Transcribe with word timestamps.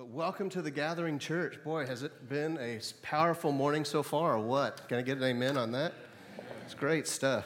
But 0.00 0.08
welcome 0.08 0.48
to 0.48 0.62
the 0.62 0.70
Gathering 0.70 1.18
Church. 1.18 1.62
Boy, 1.62 1.84
has 1.84 2.04
it 2.04 2.26
been 2.30 2.56
a 2.56 2.80
powerful 3.02 3.52
morning 3.52 3.84
so 3.84 4.02
far, 4.02 4.32
or 4.32 4.38
what? 4.38 4.88
Can 4.88 4.96
I 4.96 5.02
get 5.02 5.18
an 5.18 5.24
amen 5.24 5.58
on 5.58 5.72
that? 5.72 5.92
It's 6.64 6.72
great 6.72 7.06
stuff. 7.06 7.44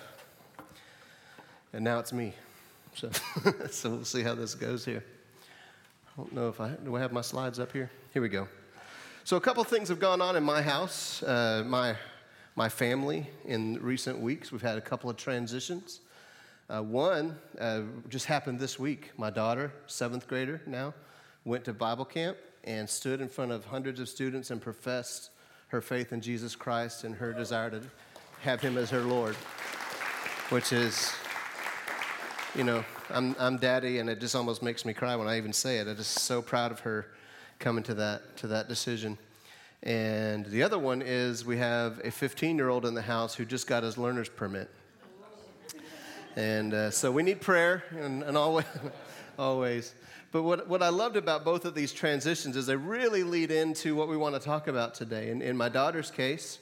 And 1.72 1.82
now 1.82 1.98
it's 1.98 2.12
me. 2.12 2.32
So, 2.94 3.10
so 3.72 3.90
we'll 3.90 4.04
see 4.04 4.22
how 4.22 4.36
this 4.36 4.54
goes 4.54 4.84
here. 4.84 5.02
I 6.06 6.16
don't 6.16 6.32
know 6.32 6.48
if 6.48 6.60
I 6.60 6.68
do 6.84 6.94
I 6.94 7.00
have 7.00 7.10
my 7.10 7.22
slides 7.22 7.58
up 7.58 7.72
here. 7.72 7.90
Here 8.12 8.22
we 8.22 8.28
go. 8.28 8.46
So 9.24 9.36
a 9.36 9.40
couple 9.40 9.64
things 9.64 9.88
have 9.88 9.98
gone 9.98 10.22
on 10.22 10.36
in 10.36 10.44
my 10.44 10.62
house, 10.62 11.24
uh, 11.24 11.64
my 11.66 11.96
my 12.54 12.68
family 12.68 13.28
in 13.46 13.82
recent 13.82 14.20
weeks. 14.20 14.52
We've 14.52 14.62
had 14.62 14.78
a 14.78 14.80
couple 14.80 15.10
of 15.10 15.16
transitions. 15.16 16.02
Uh, 16.70 16.82
one 16.82 17.36
uh, 17.58 17.80
just 18.08 18.26
happened 18.26 18.60
this 18.60 18.78
week. 18.78 19.10
My 19.18 19.30
daughter, 19.30 19.72
seventh 19.88 20.28
grader 20.28 20.62
now, 20.68 20.94
went 21.44 21.64
to 21.64 21.72
Bible 21.72 22.04
camp 22.04 22.36
and 22.64 22.88
stood 22.88 23.20
in 23.20 23.28
front 23.28 23.52
of 23.52 23.64
hundreds 23.66 24.00
of 24.00 24.08
students 24.08 24.50
and 24.50 24.60
professed 24.60 25.30
her 25.68 25.80
faith 25.80 26.12
in 26.12 26.20
Jesus 26.20 26.56
Christ 26.56 27.04
and 27.04 27.14
her 27.14 27.32
desire 27.32 27.70
to 27.70 27.82
have 28.40 28.60
Him 28.60 28.78
as 28.78 28.90
her 28.90 29.00
Lord, 29.00 29.34
which 30.50 30.72
is, 30.72 31.12
you 32.54 32.64
know, 32.64 32.84
I'm, 33.10 33.36
I'm 33.38 33.58
daddy, 33.58 33.98
and 33.98 34.08
it 34.08 34.20
just 34.20 34.34
almost 34.34 34.62
makes 34.62 34.84
me 34.84 34.94
cry 34.94 35.16
when 35.16 35.28
I 35.28 35.36
even 35.36 35.52
say 35.52 35.78
it. 35.78 35.88
I'm 35.88 35.96
just 35.96 36.20
so 36.20 36.40
proud 36.40 36.72
of 36.72 36.80
her 36.80 37.06
coming 37.58 37.84
to 37.84 37.94
that, 37.94 38.36
to 38.38 38.46
that 38.48 38.68
decision. 38.68 39.18
And 39.82 40.46
the 40.46 40.62
other 40.62 40.78
one 40.78 41.02
is 41.02 41.44
we 41.44 41.58
have 41.58 42.00
a 42.04 42.10
15 42.10 42.56
year 42.56 42.70
old 42.70 42.86
in 42.86 42.94
the 42.94 43.02
house 43.02 43.34
who 43.34 43.44
just 43.44 43.66
got 43.66 43.82
his 43.82 43.98
learner's 43.98 44.30
permit. 44.30 44.70
And 46.36 46.74
uh, 46.74 46.90
so 46.90 47.12
we 47.12 47.22
need 47.22 47.40
prayer 47.40 47.84
and, 47.90 48.22
and 48.22 48.36
always, 48.36 48.64
always. 49.38 49.94
But 50.34 50.42
what, 50.42 50.66
what 50.66 50.82
I 50.82 50.88
loved 50.88 51.14
about 51.14 51.44
both 51.44 51.64
of 51.64 51.76
these 51.76 51.92
transitions 51.92 52.56
is 52.56 52.66
they 52.66 52.74
really 52.74 53.22
lead 53.22 53.52
into 53.52 53.94
what 53.94 54.08
we 54.08 54.16
want 54.16 54.34
to 54.34 54.40
talk 54.40 54.66
about 54.66 54.92
today. 54.92 55.30
In, 55.30 55.40
in 55.40 55.56
my 55.56 55.68
daughter's 55.68 56.10
case, 56.10 56.58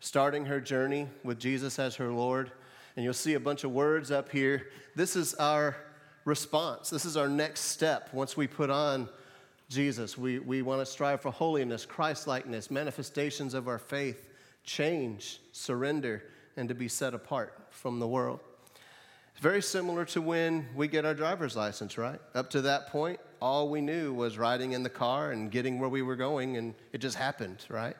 starting 0.00 0.46
her 0.46 0.60
journey 0.60 1.06
with 1.22 1.38
Jesus 1.38 1.78
as 1.78 1.94
her 1.94 2.08
Lord, 2.08 2.50
and 2.96 3.04
you'll 3.04 3.14
see 3.14 3.34
a 3.34 3.40
bunch 3.40 3.62
of 3.62 3.70
words 3.70 4.10
up 4.10 4.28
here. 4.28 4.66
This 4.96 5.14
is 5.14 5.34
our 5.34 5.76
response. 6.24 6.90
This 6.90 7.04
is 7.04 7.16
our 7.16 7.28
next 7.28 7.60
step 7.60 8.12
once 8.12 8.36
we 8.36 8.48
put 8.48 8.70
on 8.70 9.08
Jesus. 9.68 10.18
We, 10.18 10.40
we 10.40 10.62
want 10.62 10.80
to 10.80 10.86
strive 10.86 11.20
for 11.20 11.30
holiness, 11.30 11.86
Christ 11.86 12.26
likeness, 12.26 12.72
manifestations 12.72 13.54
of 13.54 13.68
our 13.68 13.78
faith, 13.78 14.26
change, 14.64 15.38
surrender, 15.52 16.24
and 16.56 16.68
to 16.68 16.74
be 16.74 16.88
set 16.88 17.14
apart 17.14 17.56
from 17.70 18.00
the 18.00 18.08
world. 18.08 18.40
It's 19.32 19.40
very 19.40 19.62
similar 19.62 20.04
to 20.06 20.20
when 20.20 20.68
we 20.74 20.88
get 20.88 21.04
our 21.04 21.14
driver's 21.14 21.56
license, 21.56 21.98
right? 21.98 22.20
Up 22.34 22.50
to 22.50 22.62
that 22.62 22.88
point, 22.88 23.18
all 23.40 23.68
we 23.68 23.80
knew 23.80 24.12
was 24.12 24.38
riding 24.38 24.72
in 24.72 24.82
the 24.82 24.90
car 24.90 25.32
and 25.32 25.50
getting 25.50 25.78
where 25.80 25.88
we 25.88 26.02
were 26.02 26.16
going, 26.16 26.56
and 26.56 26.74
it 26.92 26.98
just 26.98 27.16
happened, 27.16 27.64
right? 27.68 27.96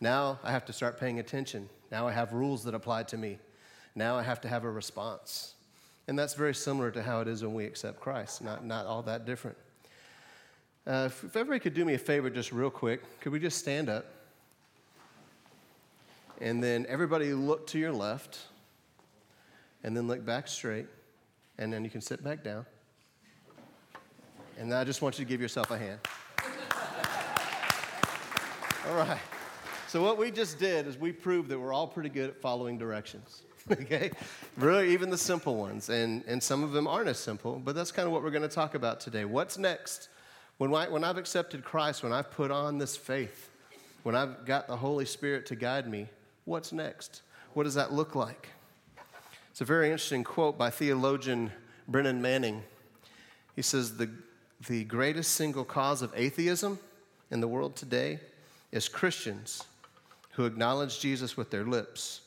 Now 0.00 0.38
I 0.42 0.52
have 0.52 0.64
to 0.66 0.72
start 0.72 0.98
paying 0.98 1.18
attention. 1.18 1.68
Now 1.90 2.08
I 2.08 2.12
have 2.12 2.32
rules 2.32 2.64
that 2.64 2.74
apply 2.74 3.02
to 3.04 3.16
me. 3.16 3.38
Now 3.94 4.16
I 4.16 4.22
have 4.22 4.40
to 4.42 4.48
have 4.48 4.64
a 4.64 4.70
response. 4.70 5.54
And 6.06 6.18
that's 6.18 6.34
very 6.34 6.54
similar 6.54 6.90
to 6.92 7.02
how 7.02 7.20
it 7.20 7.28
is 7.28 7.42
when 7.42 7.52
we 7.52 7.66
accept 7.66 8.00
Christ, 8.00 8.42
not, 8.42 8.64
not 8.64 8.86
all 8.86 9.02
that 9.02 9.26
different. 9.26 9.58
Uh, 10.86 11.04
if, 11.06 11.22
if 11.22 11.36
everybody 11.36 11.60
could 11.60 11.74
do 11.74 11.84
me 11.84 11.94
a 11.94 11.98
favor 11.98 12.30
just 12.30 12.50
real 12.50 12.70
quick, 12.70 13.02
could 13.20 13.32
we 13.32 13.38
just 13.38 13.58
stand 13.58 13.90
up? 13.90 14.06
And 16.40 16.62
then 16.62 16.86
everybody 16.88 17.34
look 17.34 17.66
to 17.68 17.78
your 17.78 17.92
left 17.92 18.38
and 19.84 19.96
then 19.96 20.06
look 20.06 20.24
back 20.24 20.48
straight, 20.48 20.86
and 21.58 21.72
then 21.72 21.84
you 21.84 21.90
can 21.90 22.00
sit 22.00 22.22
back 22.22 22.42
down. 22.42 22.66
And 24.58 24.74
I 24.74 24.84
just 24.84 25.02
want 25.02 25.18
you 25.18 25.24
to 25.24 25.28
give 25.28 25.40
yourself 25.40 25.70
a 25.70 25.78
hand. 25.78 26.00
all 28.88 28.96
right. 28.96 29.20
So, 29.86 30.02
what 30.02 30.18
we 30.18 30.30
just 30.30 30.58
did 30.58 30.86
is 30.86 30.98
we 30.98 31.12
proved 31.12 31.48
that 31.50 31.58
we're 31.58 31.72
all 31.72 31.86
pretty 31.86 32.08
good 32.08 32.30
at 32.30 32.40
following 32.40 32.76
directions. 32.76 33.42
okay? 33.70 34.10
Really, 34.56 34.92
even 34.92 35.10
the 35.10 35.18
simple 35.18 35.56
ones. 35.56 35.88
And, 35.88 36.24
and 36.26 36.42
some 36.42 36.62
of 36.62 36.72
them 36.72 36.86
aren't 36.86 37.08
as 37.08 37.18
simple, 37.18 37.60
but 37.64 37.74
that's 37.74 37.92
kind 37.92 38.06
of 38.06 38.12
what 38.12 38.22
we're 38.22 38.30
going 38.30 38.42
to 38.42 38.48
talk 38.48 38.74
about 38.74 39.00
today. 39.00 39.24
What's 39.24 39.58
next? 39.58 40.08
When, 40.58 40.74
I, 40.74 40.88
when 40.88 41.04
I've 41.04 41.18
accepted 41.18 41.64
Christ, 41.64 42.02
when 42.02 42.12
I've 42.12 42.30
put 42.30 42.50
on 42.50 42.78
this 42.78 42.96
faith, 42.96 43.50
when 44.02 44.14
I've 44.14 44.44
got 44.44 44.66
the 44.66 44.76
Holy 44.76 45.04
Spirit 45.04 45.46
to 45.46 45.56
guide 45.56 45.88
me, 45.88 46.08
what's 46.44 46.72
next? 46.72 47.22
What 47.54 47.64
does 47.64 47.74
that 47.74 47.92
look 47.92 48.14
like? 48.14 48.48
It's 49.58 49.62
a 49.62 49.64
very 49.64 49.86
interesting 49.86 50.22
quote 50.22 50.56
by 50.56 50.70
theologian 50.70 51.50
Brennan 51.88 52.22
Manning. 52.22 52.62
He 53.56 53.62
says, 53.62 53.96
the, 53.96 54.08
the 54.68 54.84
greatest 54.84 55.32
single 55.32 55.64
cause 55.64 56.00
of 56.00 56.12
atheism 56.14 56.78
in 57.32 57.40
the 57.40 57.48
world 57.48 57.74
today 57.74 58.20
is 58.70 58.88
Christians 58.88 59.64
who 60.34 60.44
acknowledge 60.44 61.00
Jesus 61.00 61.36
with 61.36 61.50
their 61.50 61.64
lips 61.64 62.20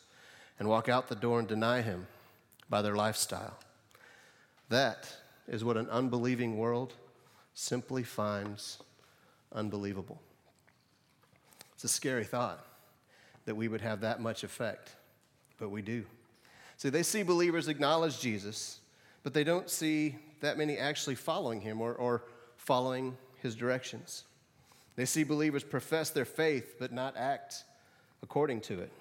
and 0.59 0.68
walk 0.68 0.90
out 0.90 1.08
the 1.08 1.16
door 1.16 1.40
and 1.40 1.47
deny 1.47 1.81
him 1.81 2.06
by 2.70 2.81
their 2.81 2.97
lifestyle. 2.97 3.58
That 4.68 5.08
is 5.47 5.64
what 5.64 5.78
an 5.78 5.88
unbelieving 5.90 6.58
world 6.58 6.96
simply 7.53 8.03
finds 8.03 8.78
unbelievable. 9.56 10.22
It's 11.75 11.86
a 11.86 11.88
scary 11.88 12.25
thought 12.25 12.68
that 13.46 13.56
we 13.56 13.70
would 13.70 13.80
have 13.80 14.02
that 14.02 14.20
much 14.20 14.44
effect, 14.44 14.97
but 15.58 15.70
we 15.70 15.81
do. 15.81 16.03
See, 16.81 16.90
they 16.90 17.03
see 17.03 17.22
believers 17.22 17.68
acknowledge 17.68 18.19
Jesus, 18.19 18.80
but 19.22 19.36
they 19.36 19.44
don't 19.44 19.69
see 19.69 20.16
that 20.40 20.58
many 20.58 20.80
actually 20.80 21.14
following 21.14 21.62
him 21.62 21.80
or, 21.80 21.94
or 21.94 22.24
following 22.58 23.16
his 23.36 23.53
directions. 23.53 24.24
They 24.96 25.06
see 25.06 25.24
believers 25.24 25.64
profess 25.64 26.09
their 26.09 26.25
faith, 26.25 26.78
but 26.80 26.91
not 26.91 27.16
act 27.16 27.66
according 28.24 28.62
to 28.62 28.80
it. 28.80 28.91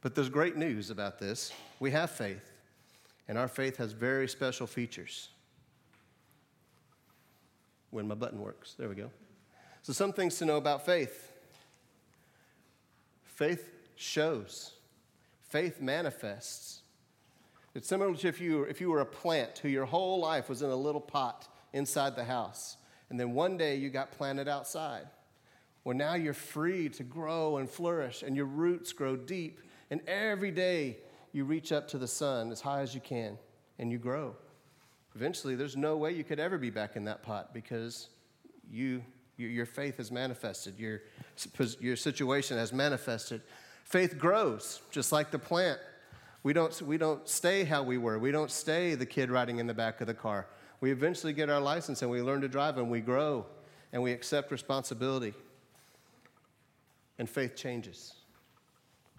But 0.00 0.16
there's 0.16 0.28
great 0.28 0.56
news 0.56 0.90
about 0.90 1.20
this. 1.20 1.52
We 1.78 1.92
have 1.92 2.10
faith, 2.10 2.50
and 3.28 3.38
our 3.38 3.46
faith 3.46 3.76
has 3.76 3.92
very 3.92 4.26
special 4.26 4.66
features. 4.66 5.28
When 7.90 8.08
my 8.08 8.16
button 8.16 8.40
works, 8.40 8.74
there 8.76 8.88
we 8.88 8.96
go. 8.96 9.08
So, 9.82 9.92
some 9.92 10.12
things 10.12 10.36
to 10.38 10.46
know 10.46 10.56
about 10.56 10.84
faith 10.84 11.30
faith 13.24 13.70
shows 13.94 14.72
faith 15.52 15.82
manifests. 15.82 16.80
It's 17.74 17.86
similar 17.86 18.14
to 18.14 18.26
if 18.26 18.40
you, 18.40 18.62
if 18.62 18.80
you 18.80 18.90
were 18.90 19.00
a 19.00 19.06
plant 19.06 19.58
who 19.58 19.68
your 19.68 19.84
whole 19.84 20.18
life 20.18 20.48
was 20.48 20.62
in 20.62 20.70
a 20.70 20.76
little 20.76 21.00
pot 21.00 21.46
inside 21.74 22.16
the 22.16 22.24
house, 22.24 22.78
and 23.10 23.20
then 23.20 23.34
one 23.34 23.58
day 23.58 23.76
you 23.76 23.90
got 23.90 24.12
planted 24.12 24.48
outside. 24.48 25.06
Well, 25.84 25.94
now 25.94 26.14
you're 26.14 26.32
free 26.32 26.88
to 26.90 27.02
grow 27.02 27.58
and 27.58 27.68
flourish, 27.68 28.22
and 28.22 28.34
your 28.34 28.46
roots 28.46 28.94
grow 28.94 29.14
deep, 29.14 29.60
and 29.90 30.00
every 30.08 30.50
day 30.50 30.96
you 31.32 31.44
reach 31.44 31.70
up 31.70 31.86
to 31.88 31.98
the 31.98 32.08
sun 32.08 32.50
as 32.50 32.62
high 32.62 32.80
as 32.80 32.94
you 32.94 33.02
can, 33.02 33.36
and 33.78 33.92
you 33.92 33.98
grow. 33.98 34.34
Eventually, 35.14 35.54
there's 35.54 35.76
no 35.76 35.98
way 35.98 36.12
you 36.12 36.24
could 36.24 36.40
ever 36.40 36.56
be 36.56 36.70
back 36.70 36.96
in 36.96 37.04
that 37.04 37.22
pot 37.22 37.52
because 37.52 38.08
you, 38.70 39.02
your 39.36 39.66
faith 39.66 39.98
has 39.98 40.10
manifested, 40.10 40.78
your, 40.78 41.02
your 41.78 41.96
situation 41.96 42.56
has 42.56 42.72
manifested. 42.72 43.42
Faith 43.84 44.18
grows, 44.18 44.80
just 44.90 45.12
like 45.12 45.30
the 45.30 45.38
plant. 45.38 45.78
We 46.42 46.52
don't, 46.52 46.80
we 46.82 46.98
don't 46.98 47.28
stay 47.28 47.64
how 47.64 47.82
we 47.82 47.98
were. 47.98 48.18
We 48.18 48.32
don't 48.32 48.50
stay 48.50 48.94
the 48.94 49.06
kid 49.06 49.30
riding 49.30 49.58
in 49.58 49.66
the 49.66 49.74
back 49.74 50.00
of 50.00 50.06
the 50.06 50.14
car. 50.14 50.46
We 50.80 50.90
eventually 50.90 51.32
get 51.32 51.48
our 51.48 51.60
license 51.60 52.02
and 52.02 52.10
we 52.10 52.22
learn 52.22 52.40
to 52.40 52.48
drive 52.48 52.78
and 52.78 52.90
we 52.90 53.00
grow 53.00 53.46
and 53.92 54.02
we 54.02 54.12
accept 54.12 54.50
responsibility. 54.50 55.34
And 57.18 57.30
faith 57.30 57.54
changes. 57.54 58.14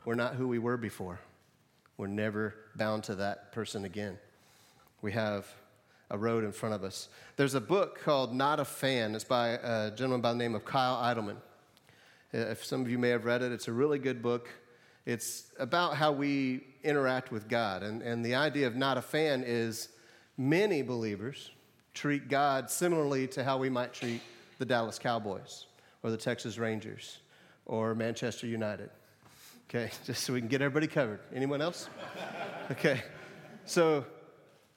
We're 0.03 0.15
not 0.15 0.35
who 0.35 0.47
we 0.47 0.59
were 0.59 0.75
before. 0.75 1.19
We're 1.95 2.07
never 2.07 2.55
bound 2.75 3.03
to 3.05 3.15
that 3.15 3.51
person 3.53 3.85
again. 3.85 4.17
We 5.01 5.13
have 5.13 5.47
a 6.09 6.17
road 6.17 6.43
in 6.43 6.51
front 6.51 6.75
of 6.75 6.83
us. 6.83 7.07
There's 7.37 7.55
a 7.55 7.61
book 7.61 8.01
called 8.03 8.35
Not 8.35 8.59
a 8.59 8.65
Fan. 8.65 9.15
It's 9.15 9.23
by 9.23 9.49
a 9.49 9.91
gentleman 9.91 10.21
by 10.21 10.31
the 10.31 10.37
name 10.37 10.55
of 10.55 10.65
Kyle 10.65 10.97
Idleman. 10.97 11.37
Uh, 12.33 12.37
if 12.37 12.65
some 12.65 12.81
of 12.81 12.89
you 12.89 12.97
may 12.97 13.09
have 13.09 13.25
read 13.25 13.41
it, 13.41 13.51
it's 13.51 13.67
a 13.67 13.71
really 13.71 13.99
good 13.99 14.21
book. 14.21 14.49
It's 15.05 15.51
about 15.59 15.95
how 15.95 16.11
we 16.11 16.65
interact 16.83 17.31
with 17.31 17.47
God. 17.47 17.83
And, 17.83 18.01
and 18.01 18.25
the 18.25 18.35
idea 18.35 18.67
of 18.67 18.75
not 18.75 18.97
a 18.97 19.01
fan 19.01 19.43
is 19.45 19.89
many 20.37 20.81
believers 20.81 21.51
treat 21.93 22.27
God 22.27 22.69
similarly 22.69 23.27
to 23.29 23.43
how 23.43 23.57
we 23.57 23.69
might 23.69 23.93
treat 23.93 24.21
the 24.57 24.65
Dallas 24.65 24.97
Cowboys 24.97 25.67
or 26.01 26.09
the 26.09 26.17
Texas 26.17 26.57
Rangers 26.57 27.19
or 27.65 27.93
Manchester 27.93 28.47
United. 28.47 28.89
Okay, 29.69 29.91
just 30.05 30.23
so 30.23 30.33
we 30.33 30.39
can 30.39 30.47
get 30.47 30.61
everybody 30.61 30.87
covered. 30.87 31.19
Anyone 31.33 31.61
else? 31.61 31.89
Okay, 32.71 33.01
so 33.65 34.05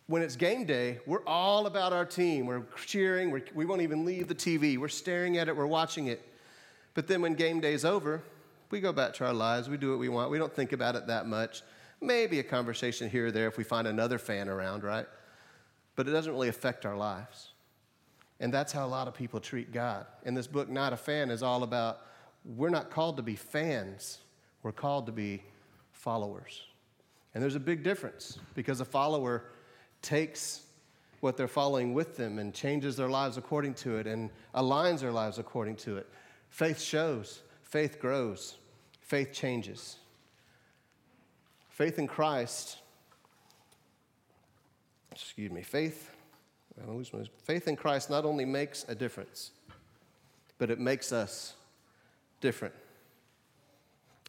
when 0.08 0.22
it's 0.22 0.36
game 0.36 0.64
day, 0.64 1.00
we're 1.06 1.24
all 1.26 1.66
about 1.66 1.92
our 1.92 2.04
team. 2.04 2.46
We're 2.46 2.62
cheering, 2.84 3.30
we're, 3.30 3.44
we 3.54 3.64
not 3.64 3.80
even 3.80 4.04
leave 4.04 4.28
the 4.28 4.34
TV. 4.34 4.76
We're 4.76 4.88
staring 4.88 5.38
at 5.38 5.48
it, 5.48 5.56
we're 5.56 5.66
watching 5.66 6.08
it. 6.08 6.22
But 6.96 7.06
then 7.06 7.20
when 7.20 7.34
game 7.34 7.60
day's 7.60 7.84
over, 7.84 8.22
we 8.70 8.80
go 8.80 8.90
back 8.90 9.12
to 9.14 9.26
our 9.26 9.34
lives. 9.34 9.68
We 9.68 9.76
do 9.76 9.90
what 9.90 9.98
we 9.98 10.08
want. 10.08 10.30
We 10.30 10.38
don't 10.38 10.52
think 10.52 10.72
about 10.72 10.96
it 10.96 11.06
that 11.08 11.26
much. 11.26 11.62
Maybe 12.00 12.38
a 12.38 12.42
conversation 12.42 13.10
here 13.10 13.26
or 13.26 13.30
there 13.30 13.46
if 13.46 13.58
we 13.58 13.64
find 13.64 13.86
another 13.86 14.18
fan 14.18 14.48
around, 14.48 14.82
right? 14.82 15.06
But 15.94 16.08
it 16.08 16.12
doesn't 16.12 16.32
really 16.32 16.48
affect 16.48 16.86
our 16.86 16.96
lives. 16.96 17.52
And 18.40 18.52
that's 18.52 18.72
how 18.72 18.86
a 18.86 18.88
lot 18.88 19.08
of 19.08 19.14
people 19.14 19.40
treat 19.40 19.72
God. 19.72 20.06
And 20.24 20.34
this 20.34 20.46
book, 20.46 20.70
Not 20.70 20.94
a 20.94 20.96
Fan, 20.96 21.30
is 21.30 21.42
all 21.42 21.62
about 21.64 22.00
we're 22.46 22.70
not 22.70 22.90
called 22.90 23.18
to 23.18 23.22
be 23.22 23.36
fans, 23.36 24.18
we're 24.62 24.72
called 24.72 25.04
to 25.06 25.12
be 25.12 25.42
followers. 25.92 26.62
And 27.34 27.42
there's 27.42 27.56
a 27.56 27.60
big 27.60 27.82
difference 27.82 28.38
because 28.54 28.80
a 28.80 28.86
follower 28.86 29.44
takes 30.00 30.62
what 31.20 31.36
they're 31.36 31.46
following 31.46 31.92
with 31.92 32.16
them 32.16 32.38
and 32.38 32.54
changes 32.54 32.96
their 32.96 33.10
lives 33.10 33.36
according 33.36 33.74
to 33.74 33.98
it 33.98 34.06
and 34.06 34.30
aligns 34.54 35.00
their 35.00 35.12
lives 35.12 35.38
according 35.38 35.76
to 35.76 35.98
it. 35.98 36.08
Faith 36.50 36.80
shows, 36.80 37.42
faith 37.62 38.00
grows, 38.00 38.56
faith 39.00 39.32
changes. 39.32 39.96
Faith 41.68 41.98
in 41.98 42.06
Christ, 42.06 42.78
excuse 45.12 45.50
me, 45.50 45.62
faith, 45.62 46.10
faith 47.44 47.68
in 47.68 47.76
Christ 47.76 48.08
not 48.08 48.24
only 48.24 48.46
makes 48.46 48.84
a 48.88 48.94
difference, 48.94 49.50
but 50.58 50.70
it 50.70 50.80
makes 50.80 51.12
us 51.12 51.54
different. 52.40 52.74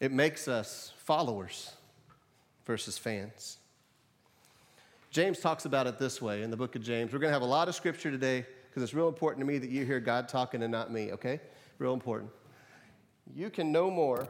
It 0.00 0.12
makes 0.12 0.46
us 0.46 0.92
followers 0.98 1.72
versus 2.66 2.98
fans. 2.98 3.58
James 5.10 5.40
talks 5.40 5.64
about 5.64 5.86
it 5.86 5.98
this 5.98 6.20
way 6.20 6.42
in 6.42 6.50
the 6.50 6.56
book 6.56 6.76
of 6.76 6.82
James. 6.82 7.12
We're 7.12 7.18
going 7.18 7.30
to 7.30 7.34
have 7.34 7.42
a 7.42 7.46
lot 7.46 7.68
of 7.68 7.74
scripture 7.74 8.10
today 8.10 8.44
because 8.68 8.82
it's 8.82 8.92
real 8.92 9.08
important 9.08 9.40
to 9.40 9.50
me 9.50 9.58
that 9.58 9.70
you 9.70 9.86
hear 9.86 10.00
God 10.00 10.28
talking 10.28 10.62
and 10.62 10.70
not 10.70 10.92
me, 10.92 11.12
okay? 11.12 11.40
Real 11.78 11.94
important. 11.94 12.30
You 13.34 13.50
can 13.50 13.70
no 13.70 13.90
more 13.90 14.28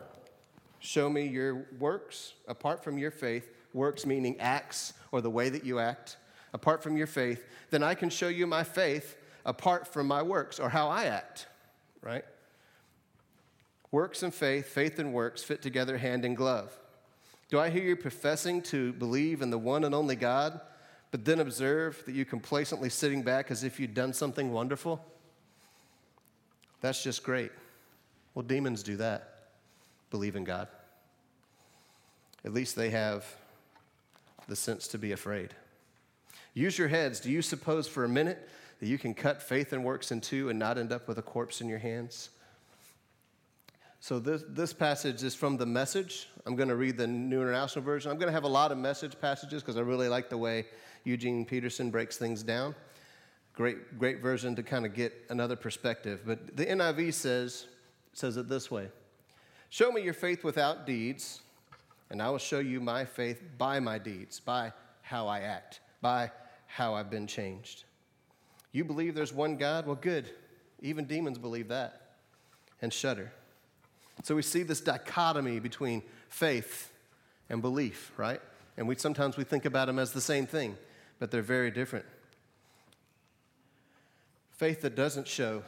show 0.80 1.08
me 1.08 1.26
your 1.26 1.66
works 1.78 2.34
apart 2.46 2.84
from 2.84 2.98
your 2.98 3.10
faith, 3.10 3.50
works 3.72 4.06
meaning 4.06 4.38
acts 4.38 4.92
or 5.12 5.20
the 5.20 5.30
way 5.30 5.48
that 5.48 5.64
you 5.64 5.78
act, 5.78 6.16
apart 6.52 6.82
from 6.82 6.96
your 6.96 7.06
faith, 7.06 7.44
then 7.70 7.82
I 7.82 7.94
can 7.94 8.10
show 8.10 8.28
you 8.28 8.46
my 8.46 8.64
faith 8.64 9.16
apart 9.44 9.88
from 9.88 10.06
my 10.06 10.22
works 10.22 10.60
or 10.60 10.68
how 10.68 10.88
I 10.88 11.04
act, 11.04 11.46
right? 12.02 12.24
Works 13.90 14.22
and 14.22 14.32
faith, 14.32 14.66
faith 14.66 14.98
and 14.98 15.12
works 15.12 15.42
fit 15.42 15.62
together 15.62 15.96
hand 15.98 16.24
in 16.24 16.34
glove. 16.34 16.78
Do 17.48 17.58
I 17.58 17.70
hear 17.70 17.82
you 17.82 17.96
professing 17.96 18.60
to 18.62 18.92
believe 18.92 19.40
in 19.40 19.50
the 19.50 19.58
one 19.58 19.84
and 19.84 19.94
only 19.94 20.16
God, 20.16 20.60
but 21.10 21.24
then 21.24 21.40
observe 21.40 22.02
that 22.04 22.14
you 22.14 22.26
complacently 22.26 22.90
sitting 22.90 23.22
back 23.22 23.50
as 23.50 23.64
if 23.64 23.80
you'd 23.80 23.94
done 23.94 24.12
something 24.12 24.52
wonderful? 24.52 25.02
That's 26.80 27.02
just 27.02 27.22
great. 27.22 27.50
Well, 28.34 28.44
demons 28.44 28.82
do 28.82 28.96
that. 28.96 29.50
Believe 30.10 30.36
in 30.36 30.44
God. 30.44 30.68
At 32.44 32.52
least 32.52 32.76
they 32.76 32.90
have 32.90 33.26
the 34.46 34.56
sense 34.56 34.88
to 34.88 34.98
be 34.98 35.12
afraid. 35.12 35.54
Use 36.54 36.78
your 36.78 36.88
heads. 36.88 37.20
Do 37.20 37.30
you 37.30 37.42
suppose 37.42 37.86
for 37.86 38.04
a 38.04 38.08
minute 38.08 38.48
that 38.80 38.86
you 38.86 38.98
can 38.98 39.12
cut 39.14 39.42
faith 39.42 39.72
and 39.72 39.84
works 39.84 40.10
in 40.10 40.20
two 40.20 40.48
and 40.48 40.58
not 40.58 40.78
end 40.78 40.92
up 40.92 41.08
with 41.08 41.18
a 41.18 41.22
corpse 41.22 41.60
in 41.60 41.68
your 41.68 41.78
hands? 41.78 42.30
So, 44.00 44.20
this, 44.20 44.44
this 44.48 44.72
passage 44.72 45.24
is 45.24 45.34
from 45.34 45.56
the 45.56 45.66
message. 45.66 46.28
I'm 46.46 46.54
going 46.54 46.68
to 46.68 46.76
read 46.76 46.96
the 46.96 47.06
New 47.06 47.40
International 47.40 47.84
Version. 47.84 48.12
I'm 48.12 48.16
going 48.16 48.28
to 48.28 48.32
have 48.32 48.44
a 48.44 48.48
lot 48.48 48.70
of 48.70 48.78
message 48.78 49.20
passages 49.20 49.60
because 49.60 49.76
I 49.76 49.80
really 49.80 50.08
like 50.08 50.30
the 50.30 50.38
way 50.38 50.66
Eugene 51.02 51.44
Peterson 51.44 51.90
breaks 51.90 52.16
things 52.16 52.44
down. 52.44 52.76
Great, 53.58 53.98
great 53.98 54.20
version 54.20 54.54
to 54.54 54.62
kind 54.62 54.86
of 54.86 54.94
get 54.94 55.12
another 55.30 55.56
perspective. 55.56 56.22
But 56.24 56.56
the 56.56 56.64
NIV 56.64 57.12
says, 57.12 57.66
says 58.12 58.36
it 58.36 58.48
this 58.48 58.70
way 58.70 58.86
Show 59.68 59.90
me 59.90 60.00
your 60.00 60.14
faith 60.14 60.44
without 60.44 60.86
deeds, 60.86 61.40
and 62.08 62.22
I 62.22 62.30
will 62.30 62.38
show 62.38 62.60
you 62.60 62.80
my 62.80 63.04
faith 63.04 63.42
by 63.58 63.80
my 63.80 63.98
deeds, 63.98 64.38
by 64.38 64.72
how 65.02 65.26
I 65.26 65.40
act, 65.40 65.80
by 66.00 66.30
how 66.68 66.94
I've 66.94 67.10
been 67.10 67.26
changed. 67.26 67.82
You 68.70 68.84
believe 68.84 69.16
there's 69.16 69.32
one 69.32 69.56
God? 69.56 69.86
Well, 69.86 69.96
good. 69.96 70.30
Even 70.80 71.06
demons 71.06 71.36
believe 71.36 71.66
that 71.66 72.02
and 72.80 72.92
shudder. 72.92 73.32
So 74.22 74.36
we 74.36 74.42
see 74.42 74.62
this 74.62 74.80
dichotomy 74.80 75.58
between 75.58 76.04
faith 76.28 76.92
and 77.50 77.60
belief, 77.60 78.12
right? 78.16 78.40
And 78.76 78.86
we 78.86 78.94
sometimes 78.94 79.36
we 79.36 79.42
think 79.42 79.64
about 79.64 79.88
them 79.88 79.98
as 79.98 80.12
the 80.12 80.20
same 80.20 80.46
thing, 80.46 80.76
but 81.18 81.32
they're 81.32 81.42
very 81.42 81.72
different. 81.72 82.04
Faith 84.58 84.80
that 84.80 84.96
doesn't 84.96 85.28
show, 85.28 85.62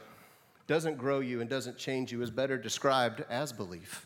doesn't 0.67 0.97
grow 0.97 1.21
you, 1.21 1.39
and 1.39 1.49
doesn't 1.49 1.77
change 1.77 2.11
you 2.11 2.21
is 2.21 2.29
better 2.29 2.57
described 2.57 3.23
as 3.29 3.53
belief. 3.53 4.05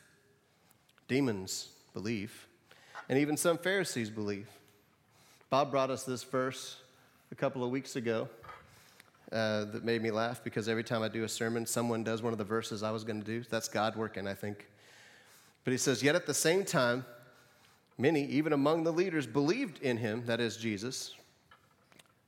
Demons 1.08 1.70
believe, 1.96 2.46
and 3.10 3.18
even 3.18 3.36
some 3.36 3.58
Pharisees 3.58 4.12
believe. 4.12 4.48
Bob 5.50 5.72
brought 5.72 5.90
us 5.90 6.04
this 6.04 6.24
verse 6.24 6.78
a 7.32 7.36
couple 7.36 7.64
of 7.64 7.72
weeks 7.72 7.96
ago 7.96 8.30
uh, 9.32 9.66
that 9.66 9.84
made 9.84 10.04
me 10.04 10.12
laugh 10.12 10.44
because 10.44 10.70
every 10.70 10.84
time 10.84 11.02
I 11.02 11.08
do 11.08 11.24
a 11.24 11.30
sermon, 11.30 11.66
someone 11.66 12.04
does 12.04 12.22
one 12.22 12.32
of 12.32 12.38
the 12.38 12.46
verses 12.46 12.84
I 12.84 12.92
was 12.92 13.04
going 13.04 13.20
to 13.20 13.26
do. 13.26 13.44
That's 13.50 13.68
God 13.68 13.96
working, 13.96 14.28
I 14.28 14.36
think. 14.36 14.68
But 15.64 15.72
he 15.72 15.78
says, 15.78 16.04
Yet 16.04 16.14
at 16.14 16.28
the 16.28 16.34
same 16.36 16.64
time, 16.64 17.06
many, 17.98 18.24
even 18.26 18.54
among 18.54 18.84
the 18.84 18.94
leaders, 18.94 19.26
believed 19.26 19.82
in 19.82 19.98
him, 19.98 20.28
that 20.28 20.40
is 20.40 20.58
Jesus. 20.58 21.16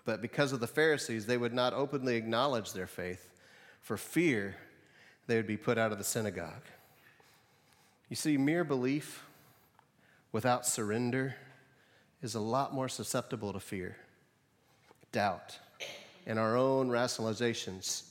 But 0.07 0.21
because 0.21 0.53
of 0.53 0.61
the 0.61 0.67
Pharisees, 0.67 1.25
they 1.25 1.35
would 1.35 1.53
not 1.53 1.73
openly 1.73 2.15
acknowledge 2.15 2.71
their 2.71 2.87
faith 2.87 3.29
for 3.81 3.97
fear 3.97 4.55
they 5.27 5.35
would 5.35 5.45
be 5.45 5.57
put 5.57 5.77
out 5.77 5.91
of 5.91 5.97
the 5.97 6.05
synagogue. 6.05 6.63
You 8.07 8.15
see, 8.15 8.37
mere 8.37 8.63
belief 8.63 9.25
without 10.31 10.65
surrender 10.65 11.35
is 12.21 12.35
a 12.35 12.39
lot 12.39 12.73
more 12.73 12.87
susceptible 12.87 13.51
to 13.51 13.59
fear, 13.59 13.97
doubt 15.11 15.59
and 16.25 16.39
our 16.39 16.55
own 16.55 16.87
rationalizations 16.87 18.03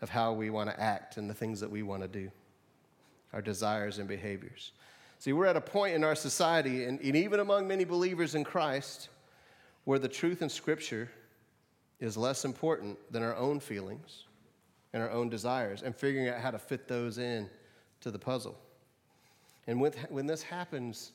of 0.00 0.08
how 0.08 0.32
we 0.32 0.48
want 0.48 0.70
to 0.70 0.80
act 0.80 1.18
and 1.18 1.28
the 1.28 1.34
things 1.34 1.60
that 1.60 1.70
we 1.70 1.82
want 1.82 2.00
to 2.00 2.08
do, 2.08 2.30
our 3.34 3.42
desires 3.42 3.98
and 3.98 4.08
behaviors. 4.08 4.72
See, 5.18 5.34
we're 5.34 5.44
at 5.44 5.56
a 5.56 5.60
point 5.60 5.94
in 5.94 6.04
our 6.04 6.14
society, 6.14 6.84
and, 6.84 6.98
even 7.02 7.40
among 7.40 7.68
many 7.68 7.84
believers 7.84 8.34
in 8.34 8.44
Christ, 8.44 9.10
where 9.84 9.98
the 9.98 10.08
truth 10.08 10.40
in 10.40 10.48
Scripture 10.48 11.10
is 12.04 12.18
less 12.18 12.44
important 12.44 12.98
than 13.10 13.22
our 13.22 13.34
own 13.34 13.58
feelings 13.58 14.24
and 14.92 15.02
our 15.02 15.10
own 15.10 15.30
desires 15.30 15.80
and 15.82 15.96
figuring 15.96 16.28
out 16.28 16.38
how 16.38 16.50
to 16.50 16.58
fit 16.58 16.86
those 16.86 17.16
in 17.16 17.48
to 18.02 18.10
the 18.10 18.18
puzzle. 18.18 18.58
And 19.66 19.80
with, 19.80 19.96
when 20.10 20.26
this 20.26 20.42
happens, 20.42 21.12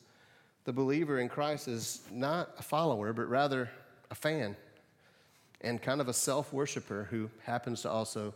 the 0.65 0.73
believer 0.73 1.19
in 1.19 1.29
Christ 1.29 1.67
is 1.67 2.01
not 2.11 2.49
a 2.57 2.63
follower, 2.63 3.13
but 3.13 3.29
rather 3.29 3.69
a 4.09 4.15
fan 4.15 4.55
and 5.61 5.79
kind 5.79 6.01
of 6.01 6.07
a 6.07 6.13
self 6.13 6.51
worshiper 6.51 7.07
who 7.11 7.29
happens 7.43 7.83
to 7.83 7.89
also 7.91 8.33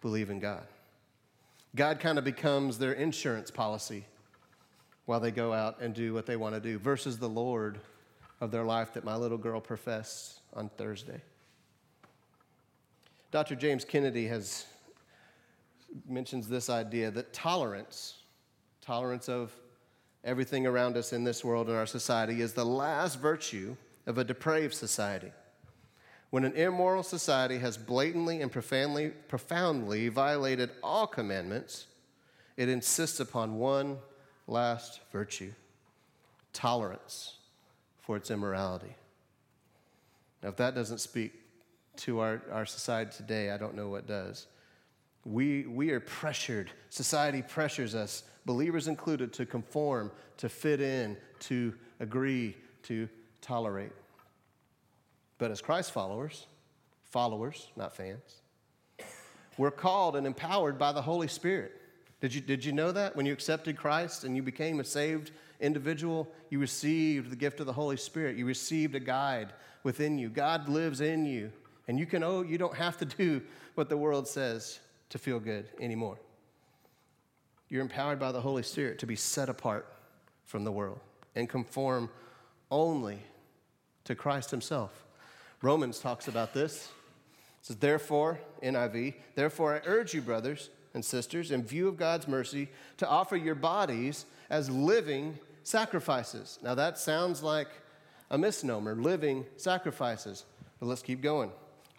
believe 0.00 0.30
in 0.30 0.40
God. 0.40 0.66
God 1.76 2.00
kind 2.00 2.18
of 2.18 2.24
becomes 2.24 2.76
their 2.76 2.92
insurance 2.92 3.52
policy 3.52 4.04
while 5.06 5.20
they 5.20 5.30
go 5.30 5.52
out 5.52 5.80
and 5.80 5.94
do 5.94 6.12
what 6.12 6.26
they 6.26 6.36
want 6.36 6.56
to 6.56 6.60
do 6.60 6.76
versus 6.76 7.18
the 7.18 7.28
Lord 7.28 7.78
of 8.40 8.50
their 8.50 8.64
life 8.64 8.94
that 8.94 9.04
my 9.04 9.14
little 9.14 9.38
girl 9.38 9.60
professed 9.60 10.40
on 10.54 10.68
Thursday. 10.70 11.20
Dr. 13.34 13.56
James 13.56 13.84
Kennedy 13.84 14.28
has 14.28 14.64
mentions 16.08 16.48
this 16.48 16.70
idea 16.70 17.10
that 17.10 17.32
tolerance, 17.32 18.18
tolerance 18.80 19.28
of 19.28 19.52
everything 20.22 20.68
around 20.68 20.96
us 20.96 21.12
in 21.12 21.24
this 21.24 21.44
world 21.44 21.66
and 21.66 21.76
our 21.76 21.84
society, 21.84 22.42
is 22.42 22.52
the 22.52 22.64
last 22.64 23.18
virtue 23.18 23.74
of 24.06 24.18
a 24.18 24.22
depraved 24.22 24.72
society. 24.72 25.32
When 26.30 26.44
an 26.44 26.52
immoral 26.52 27.02
society 27.02 27.58
has 27.58 27.76
blatantly 27.76 28.40
and 28.40 28.52
profoundly, 28.52 29.08
profoundly 29.26 30.10
violated 30.10 30.70
all 30.80 31.08
commandments, 31.08 31.86
it 32.56 32.68
insists 32.68 33.18
upon 33.18 33.58
one 33.58 33.98
last 34.46 35.00
virtue 35.10 35.50
tolerance 36.52 37.38
for 38.00 38.16
its 38.16 38.30
immorality. 38.30 38.94
Now, 40.40 40.50
if 40.50 40.56
that 40.58 40.76
doesn't 40.76 40.98
speak 40.98 41.43
to 41.98 42.20
our, 42.20 42.42
our 42.50 42.66
society 42.66 43.10
today, 43.16 43.50
I 43.50 43.56
don't 43.56 43.74
know 43.74 43.88
what 43.88 44.06
does. 44.06 44.46
We, 45.24 45.66
we 45.66 45.90
are 45.90 46.00
pressured, 46.00 46.70
society 46.90 47.42
pressures 47.42 47.94
us, 47.94 48.24
believers 48.44 48.88
included, 48.88 49.32
to 49.34 49.46
conform, 49.46 50.10
to 50.36 50.48
fit 50.48 50.80
in, 50.80 51.16
to 51.40 51.74
agree, 52.00 52.56
to 52.84 53.08
tolerate. 53.40 53.92
But 55.38 55.50
as 55.50 55.60
Christ 55.60 55.92
followers, 55.92 56.46
followers, 57.04 57.68
not 57.76 57.96
fans, 57.96 58.42
we're 59.56 59.70
called 59.70 60.16
and 60.16 60.26
empowered 60.26 60.78
by 60.78 60.92
the 60.92 61.02
Holy 61.02 61.28
Spirit. 61.28 61.80
Did 62.20 62.34
you, 62.34 62.40
did 62.40 62.64
you 62.64 62.72
know 62.72 62.92
that? 62.92 63.14
When 63.16 63.26
you 63.26 63.32
accepted 63.32 63.76
Christ 63.76 64.24
and 64.24 64.34
you 64.36 64.42
became 64.42 64.80
a 64.80 64.84
saved 64.84 65.30
individual, 65.60 66.28
you 66.50 66.58
received 66.58 67.30
the 67.30 67.36
gift 67.36 67.60
of 67.60 67.66
the 67.66 67.72
Holy 67.72 67.96
Spirit. 67.96 68.36
You 68.36 68.46
received 68.46 68.94
a 68.94 69.00
guide 69.00 69.52
within 69.82 70.18
you. 70.18 70.28
God 70.28 70.68
lives 70.68 71.00
in 71.00 71.24
you. 71.24 71.52
And 71.88 71.98
you 71.98 72.06
can 72.06 72.22
oh, 72.22 72.42
you 72.42 72.58
don't 72.58 72.74
have 72.74 72.98
to 72.98 73.04
do 73.04 73.42
what 73.74 73.88
the 73.88 73.96
world 73.96 74.26
says 74.26 74.80
to 75.10 75.18
feel 75.18 75.38
good 75.38 75.66
anymore. 75.80 76.18
You're 77.68 77.82
empowered 77.82 78.18
by 78.18 78.32
the 78.32 78.40
Holy 78.40 78.62
Spirit 78.62 78.98
to 79.00 79.06
be 79.06 79.16
set 79.16 79.48
apart 79.48 79.86
from 80.44 80.64
the 80.64 80.72
world 80.72 81.00
and 81.34 81.48
conform 81.48 82.10
only 82.70 83.18
to 84.04 84.14
Christ 84.14 84.50
Himself. 84.50 85.04
Romans 85.62 85.98
talks 85.98 86.28
about 86.28 86.52
this. 86.54 86.88
It 87.60 87.66
says, 87.66 87.76
Therefore, 87.76 88.38
NIV, 88.62 89.14
therefore 89.34 89.74
I 89.74 89.80
urge 89.86 90.14
you, 90.14 90.20
brothers 90.20 90.70
and 90.92 91.04
sisters, 91.04 91.50
in 91.50 91.64
view 91.64 91.88
of 91.88 91.96
God's 91.96 92.28
mercy, 92.28 92.68
to 92.98 93.08
offer 93.08 93.36
your 93.36 93.54
bodies 93.54 94.26
as 94.50 94.70
living 94.70 95.38
sacrifices. 95.62 96.58
Now 96.62 96.74
that 96.74 96.98
sounds 96.98 97.42
like 97.42 97.68
a 98.30 98.38
misnomer, 98.38 98.94
living 98.94 99.46
sacrifices. 99.56 100.44
But 100.78 100.86
let's 100.86 101.02
keep 101.02 101.22
going. 101.22 101.50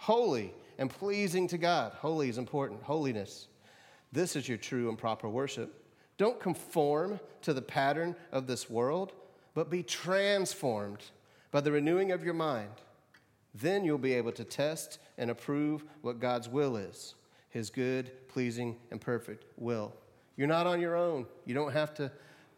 Holy 0.06 0.54
and 0.78 0.88
pleasing 0.88 1.48
to 1.48 1.58
God. 1.58 1.94
Holy 1.94 2.30
is 2.30 2.38
important, 2.38 2.84
holiness. 2.84 3.48
This 4.12 4.36
is 4.36 4.48
your 4.48 4.60
true 4.60 4.88
and 4.88 5.00
proper 5.00 5.28
worship. 5.28 5.84
Don't 6.20 6.40
conform 6.40 7.20
to 7.42 7.56
the 7.56 7.62
pattern 7.64 8.16
of 8.32 8.46
this 8.46 8.70
world, 8.70 9.14
but 9.56 9.72
be 9.72 9.82
transformed 9.82 11.04
by 11.50 11.60
the 11.60 11.72
renewing 11.72 12.12
of 12.12 12.24
your 12.24 12.36
mind. 12.36 12.70
Then 13.56 13.84
you'll 13.84 13.98
be 13.98 14.14
able 14.14 14.32
to 14.34 14.44
test 14.44 15.00
and 15.18 15.32
approve 15.32 15.84
what 16.04 16.20
God's 16.20 16.48
will 16.48 16.78
is 16.78 17.16
his 17.50 17.72
good, 17.72 18.12
pleasing, 18.28 18.76
and 18.92 19.02
perfect 19.02 19.46
will. 19.58 19.92
You're 20.38 20.48
not 20.48 20.68
on 20.68 20.80
your 20.80 20.96
own. 20.96 21.26
You 21.46 21.56
don't 21.56 21.74
have 21.74 21.96
to 21.96 22.12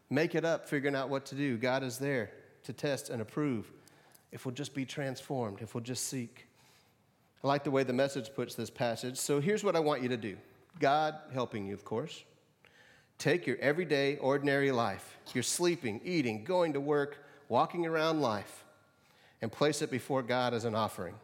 make 0.09 0.35
it 0.35 0.43
up 0.43 0.67
figuring 0.67 0.97
out 0.97 1.07
what 1.07 1.25
to 1.27 1.35
do. 1.35 1.55
God 1.55 1.81
is 1.81 1.97
there 1.97 2.29
to 2.63 2.73
test 2.73 3.09
and 3.09 3.21
approve 3.21 3.71
if 4.33 4.45
we'll 4.45 4.53
just 4.53 4.75
be 4.75 4.83
transformed, 4.83 5.61
if 5.61 5.73
we'll 5.75 5.83
just 5.83 6.07
seek. 6.09 6.46
I 7.43 7.47
like 7.47 7.63
the 7.63 7.71
way 7.71 7.83
the 7.83 7.93
message 7.93 8.33
puts 8.33 8.55
this 8.55 8.69
passage. 8.69 9.17
So 9.17 9.39
here's 9.39 9.63
what 9.63 9.75
I 9.75 9.79
want 9.79 10.01
you 10.01 10.09
to 10.09 10.17
do 10.17 10.37
God 10.79 11.15
helping 11.33 11.67
you, 11.67 11.73
of 11.73 11.85
course. 11.85 12.23
Take 13.17 13.47
your 13.47 13.57
everyday, 13.57 14.17
ordinary 14.17 14.71
life, 14.71 15.17
your 15.33 15.43
sleeping, 15.43 16.01
eating, 16.03 16.43
going 16.43 16.73
to 16.73 16.79
work, 16.79 17.25
walking 17.49 17.85
around 17.85 18.21
life, 18.21 18.63
and 19.41 19.51
place 19.51 19.81
it 19.81 19.89
before 19.89 20.21
God 20.21 20.53
as 20.53 20.65
an 20.65 20.75
offering. 20.75 21.15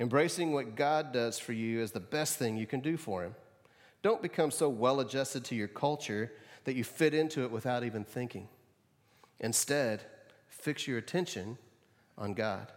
Embracing 0.00 0.52
what 0.52 0.76
God 0.76 1.12
does 1.12 1.38
for 1.38 1.52
you 1.52 1.80
is 1.80 1.92
the 1.92 2.00
best 2.00 2.38
thing 2.38 2.56
you 2.56 2.66
can 2.66 2.80
do 2.80 2.96
for 2.96 3.22
Him. 3.22 3.34
Don't 4.02 4.22
become 4.22 4.50
so 4.50 4.68
well 4.68 5.00
adjusted 5.00 5.44
to 5.46 5.54
your 5.54 5.68
culture 5.68 6.32
that 6.64 6.74
you 6.74 6.84
fit 6.84 7.14
into 7.14 7.42
it 7.44 7.50
without 7.50 7.84
even 7.84 8.04
thinking. 8.04 8.48
Instead, 9.40 10.02
fix 10.48 10.88
your 10.88 10.98
attention 10.98 11.58
on 12.16 12.34
God. 12.34 12.72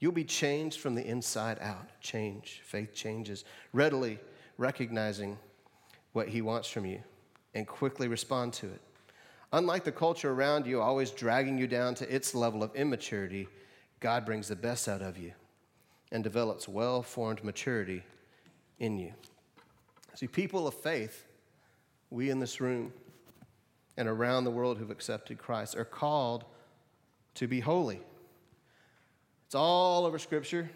You'll 0.00 0.12
be 0.12 0.24
changed 0.24 0.80
from 0.80 0.94
the 0.94 1.06
inside 1.06 1.58
out. 1.60 1.88
Change. 2.00 2.62
Faith 2.64 2.94
changes. 2.94 3.44
Readily 3.72 4.18
recognizing 4.56 5.38
what 6.12 6.28
He 6.28 6.40
wants 6.42 6.68
from 6.68 6.86
you 6.86 7.00
and 7.54 7.66
quickly 7.66 8.08
respond 8.08 8.52
to 8.54 8.66
it. 8.66 8.80
Unlike 9.52 9.84
the 9.84 9.92
culture 9.92 10.30
around 10.30 10.66
you, 10.66 10.80
always 10.80 11.10
dragging 11.10 11.56
you 11.56 11.66
down 11.66 11.94
to 11.96 12.14
its 12.14 12.34
level 12.34 12.62
of 12.62 12.74
immaturity, 12.74 13.48
God 14.00 14.26
brings 14.26 14.48
the 14.48 14.56
best 14.56 14.88
out 14.88 15.02
of 15.02 15.16
you 15.16 15.32
and 16.12 16.22
develops 16.22 16.68
well 16.68 17.02
formed 17.02 17.42
maturity 17.42 18.02
in 18.78 18.98
you. 18.98 19.12
See, 20.14 20.26
people 20.26 20.66
of 20.66 20.74
faith, 20.74 21.26
we 22.10 22.30
in 22.30 22.38
this 22.38 22.60
room 22.60 22.92
and 23.96 24.08
around 24.08 24.44
the 24.44 24.50
world 24.50 24.78
who've 24.78 24.90
accepted 24.90 25.38
Christ, 25.38 25.76
are 25.76 25.84
called 25.84 26.44
to 27.34 27.48
be 27.48 27.60
holy. 27.60 28.00
It's 29.48 29.56
all 29.56 30.06
over 30.06 30.18
Scripture. 30.20 30.70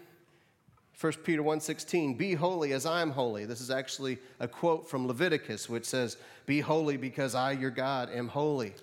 1 0.99 1.13
Peter 1.23 1.41
1:16 1.41 2.17
Be 2.17 2.33
holy 2.33 2.73
as 2.73 2.85
I 2.85 3.01
am 3.01 3.11
holy. 3.11 3.45
This 3.45 3.61
is 3.61 3.71
actually 3.71 4.17
a 4.39 4.47
quote 4.47 4.89
from 4.89 5.07
Leviticus 5.07 5.69
which 5.69 5.85
says, 5.85 6.17
"Be 6.45 6.59
holy 6.59 6.97
because 6.97 7.35
I 7.35 7.51
your 7.51 7.71
God 7.71 8.09
am 8.09 8.27
holy." 8.27 8.73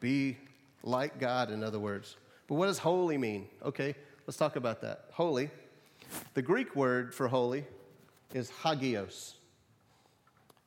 Be 0.00 0.38
like 0.82 1.18
God 1.18 1.50
in 1.50 1.62
other 1.62 1.78
words. 1.78 2.16
But 2.46 2.54
what 2.54 2.66
does 2.66 2.78
holy 2.78 3.18
mean? 3.18 3.48
Okay, 3.62 3.94
Let's 4.26 4.38
talk 4.38 4.56
about 4.56 4.80
that. 4.80 5.06
Holy. 5.12 5.50
The 6.32 6.40
Greek 6.40 6.74
word 6.74 7.14
for 7.14 7.28
holy 7.28 7.64
is 8.32 8.50
hagios. 8.62 9.34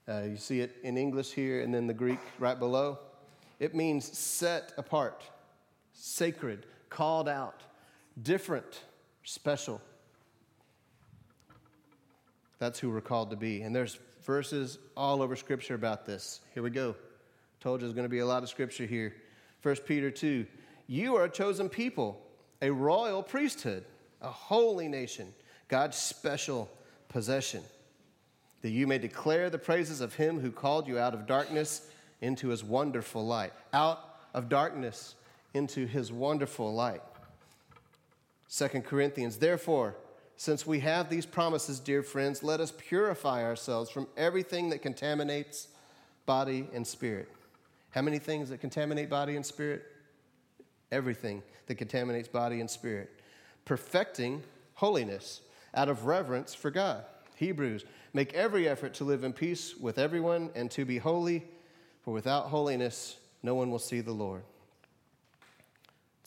Uh, 0.07 0.23
you 0.29 0.37
see 0.37 0.59
it 0.59 0.75
in 0.83 0.95
English 0.95 1.31
here 1.31 1.61
and 1.61 1.73
then 1.73 1.87
the 1.87 1.93
Greek 1.93 2.19
right 2.37 2.57
below. 2.57 2.99
It 3.59 3.73
means 3.73 4.15
set 4.15 4.73
apart, 4.77 5.23
sacred, 5.91 6.67
called 6.89 7.27
out, 7.27 7.63
different, 8.21 8.81
special. 9.23 9.81
That's 12.59 12.79
who 12.79 12.89
we're 12.89 13.01
called 13.01 13.29
to 13.31 13.35
be. 13.35 13.61
And 13.61 13.75
there's 13.75 13.99
verses 14.23 14.79
all 14.95 15.21
over 15.21 15.35
Scripture 15.35 15.75
about 15.75 16.05
this. 16.05 16.41
Here 16.53 16.63
we 16.63 16.69
go. 16.69 16.95
Told 17.59 17.81
you 17.81 17.87
there's 17.87 17.95
going 17.95 18.05
to 18.05 18.09
be 18.09 18.19
a 18.19 18.25
lot 18.25 18.43
of 18.43 18.49
Scripture 18.49 18.85
here. 18.85 19.15
1 19.63 19.75
Peter 19.85 20.11
2 20.11 20.45
You 20.87 21.15
are 21.15 21.25
a 21.25 21.29
chosen 21.29 21.69
people 21.69 22.21
a 22.61 22.71
royal 22.71 23.21
priesthood, 23.21 23.85
a 24.21 24.29
holy 24.29 24.87
nation, 24.87 25.33
God's 25.67 25.97
special 25.97 26.69
possession, 27.07 27.61
that 28.61 28.69
you 28.69 28.87
may 28.87 28.97
declare 28.97 29.49
the 29.49 29.59
praises 29.59 30.01
of 30.01 30.15
him 30.15 30.39
who 30.39 30.51
called 30.51 30.87
you 30.87 30.97
out 30.97 31.13
of 31.13 31.27
darkness 31.27 31.87
into 32.21 32.47
his 32.49 32.63
wonderful 32.63 33.25
light. 33.25 33.53
Out 33.73 34.03
of 34.33 34.49
darkness 34.49 35.15
into 35.53 35.85
his 35.85 36.11
wonderful 36.11 36.73
light. 36.73 37.01
Second 38.47 38.85
Corinthians, 38.85 39.37
therefore, 39.37 39.95
since 40.35 40.65
we 40.65 40.79
have 40.81 41.09
these 41.09 41.25
promises, 41.25 41.79
dear 41.79 42.03
friends, 42.03 42.43
let 42.43 42.59
us 42.59 42.71
purify 42.77 43.43
ourselves 43.43 43.89
from 43.89 44.07
everything 44.15 44.69
that 44.69 44.81
contaminates 44.81 45.67
body 46.25 46.67
and 46.73 46.85
spirit. 46.85 47.29
How 47.91 48.01
many 48.01 48.19
things 48.19 48.49
that 48.49 48.59
contaminate 48.59 49.09
body 49.09 49.35
and 49.35 49.45
spirit? 49.45 49.83
everything 50.91 51.43
that 51.67 51.75
contaminates 51.75 52.27
body 52.27 52.59
and 52.59 52.69
spirit, 52.69 53.09
perfecting 53.65 54.43
holiness 54.75 55.41
out 55.73 55.89
of 55.89 56.05
reverence 56.05 56.53
for 56.53 56.71
God. 56.71 57.03
Hebrews, 57.35 57.85
make 58.13 58.33
every 58.33 58.67
effort 58.67 58.93
to 58.95 59.03
live 59.03 59.23
in 59.23 59.33
peace 59.33 59.75
with 59.75 59.97
everyone 59.97 60.49
and 60.55 60.71
to 60.71 60.85
be 60.85 60.97
holy, 60.97 61.45
for 62.01 62.13
without 62.13 62.45
holiness, 62.45 63.17
no 63.43 63.55
one 63.55 63.69
will 63.69 63.79
see 63.79 64.01
the 64.01 64.11
Lord. 64.11 64.43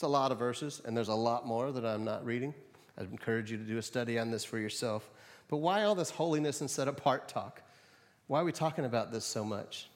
It's 0.00 0.04
a 0.07 0.09
lot 0.09 0.33
of 0.33 0.38
verses, 0.38 0.80
and 0.87 0.97
there's 0.97 1.09
a 1.09 1.14
lot 1.14 1.47
more 1.47 1.71
that 1.73 1.85
I'm 1.85 2.04
not 2.04 2.25
reading. 2.25 2.54
I'd 2.97 3.11
encourage 3.11 3.50
you 3.50 3.59
to 3.59 3.64
do 3.64 3.76
a 3.76 3.83
study 3.83 4.19
on 4.19 4.30
this 4.30 4.47
for 4.47 4.59
yourself. 4.59 5.11
But 5.49 5.59
why 5.59 5.83
all 5.83 5.95
this 5.95 6.09
holiness 6.09 6.62
and 6.62 6.71
set 6.71 6.88
apart 6.88 7.28
talk? 7.28 7.61
Why 8.26 8.40
are 8.40 8.45
we 8.45 8.50
talking 8.50 8.87
about 8.87 9.12
this 9.12 9.26
so 9.26 9.45
much? 9.45 9.90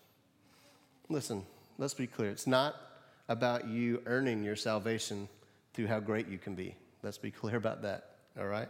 Listen, 1.09 1.43
let's 1.79 1.95
be 1.95 2.07
clear. 2.07 2.29
It's 2.29 2.47
not 2.47 2.77
about 3.31 3.67
you 3.67 4.03
earning 4.05 4.45
your 4.45 4.57
salvation 4.57 5.27
through 5.73 5.87
how 5.87 6.01
great 6.01 6.29
you 6.29 6.37
can 6.37 6.55
be. 6.55 6.77
Let's 7.03 7.17
be 7.17 7.31
clear 7.31 7.57
about 7.57 7.81
that, 7.81 8.11
all 8.39 8.47
right? 8.47 8.69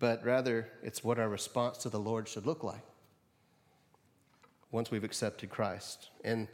But 0.00 0.24
rather, 0.24 0.66
it's 0.82 1.04
what 1.04 1.20
our 1.20 1.28
response 1.28 1.78
to 1.78 1.90
the 1.90 2.00
Lord 2.00 2.26
should 2.26 2.44
look 2.44 2.64
like 2.64 2.82
once 4.72 4.90
we've 4.90 5.04
accepted 5.04 5.48
Christ. 5.48 6.10
And 6.24 6.48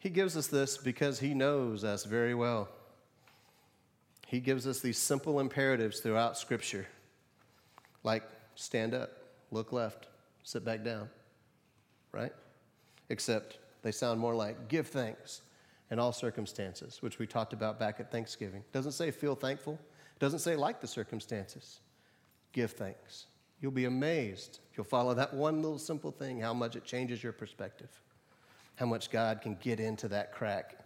He 0.00 0.10
gives 0.10 0.36
us 0.36 0.48
this 0.48 0.76
because 0.76 1.20
He 1.20 1.32
knows 1.32 1.84
us 1.84 2.04
very 2.04 2.34
well. 2.34 2.70
He 4.26 4.40
gives 4.40 4.66
us 4.66 4.80
these 4.80 4.98
simple 4.98 5.40
imperatives 5.40 6.00
throughout 6.00 6.36
Scripture, 6.36 6.86
like 8.04 8.22
stand 8.54 8.92
up, 8.92 9.10
look 9.50 9.72
left, 9.72 10.08
sit 10.42 10.64
back 10.64 10.84
down, 10.84 11.08
right? 12.12 12.32
Except 13.08 13.58
they 13.82 13.92
sound 13.92 14.20
more 14.20 14.34
like 14.34 14.68
give 14.68 14.88
thanks, 14.88 15.40
in 15.90 15.98
all 15.98 16.12
circumstances, 16.12 16.98
which 17.00 17.18
we 17.18 17.26
talked 17.26 17.52
about 17.52 17.78
back 17.78 18.00
at 18.00 18.10
Thanksgiving. 18.10 18.64
Doesn't 18.72 18.92
say 18.92 19.10
feel 19.10 19.34
thankful, 19.34 19.78
doesn't 20.18 20.40
say 20.40 20.56
like 20.56 20.80
the 20.80 20.86
circumstances. 20.86 21.80
Give 22.52 22.70
thanks. 22.70 23.26
You'll 23.60 23.70
be 23.70 23.84
amazed 23.84 24.60
if 24.70 24.76
you'll 24.76 24.84
follow 24.84 25.14
that 25.14 25.32
one 25.32 25.62
little 25.62 25.78
simple 25.78 26.10
thing, 26.10 26.40
how 26.40 26.52
much 26.52 26.76
it 26.76 26.84
changes 26.84 27.22
your 27.22 27.32
perspective, 27.32 27.88
how 28.76 28.86
much 28.86 29.10
God 29.10 29.40
can 29.40 29.56
get 29.56 29.80
into 29.80 30.08
that 30.08 30.32
crack 30.32 30.78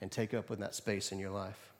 and 0.00 0.10
take 0.10 0.34
up 0.34 0.50
in 0.50 0.60
that 0.60 0.74
space 0.74 1.12
in 1.12 1.18
your 1.18 1.30
life. 1.30 1.72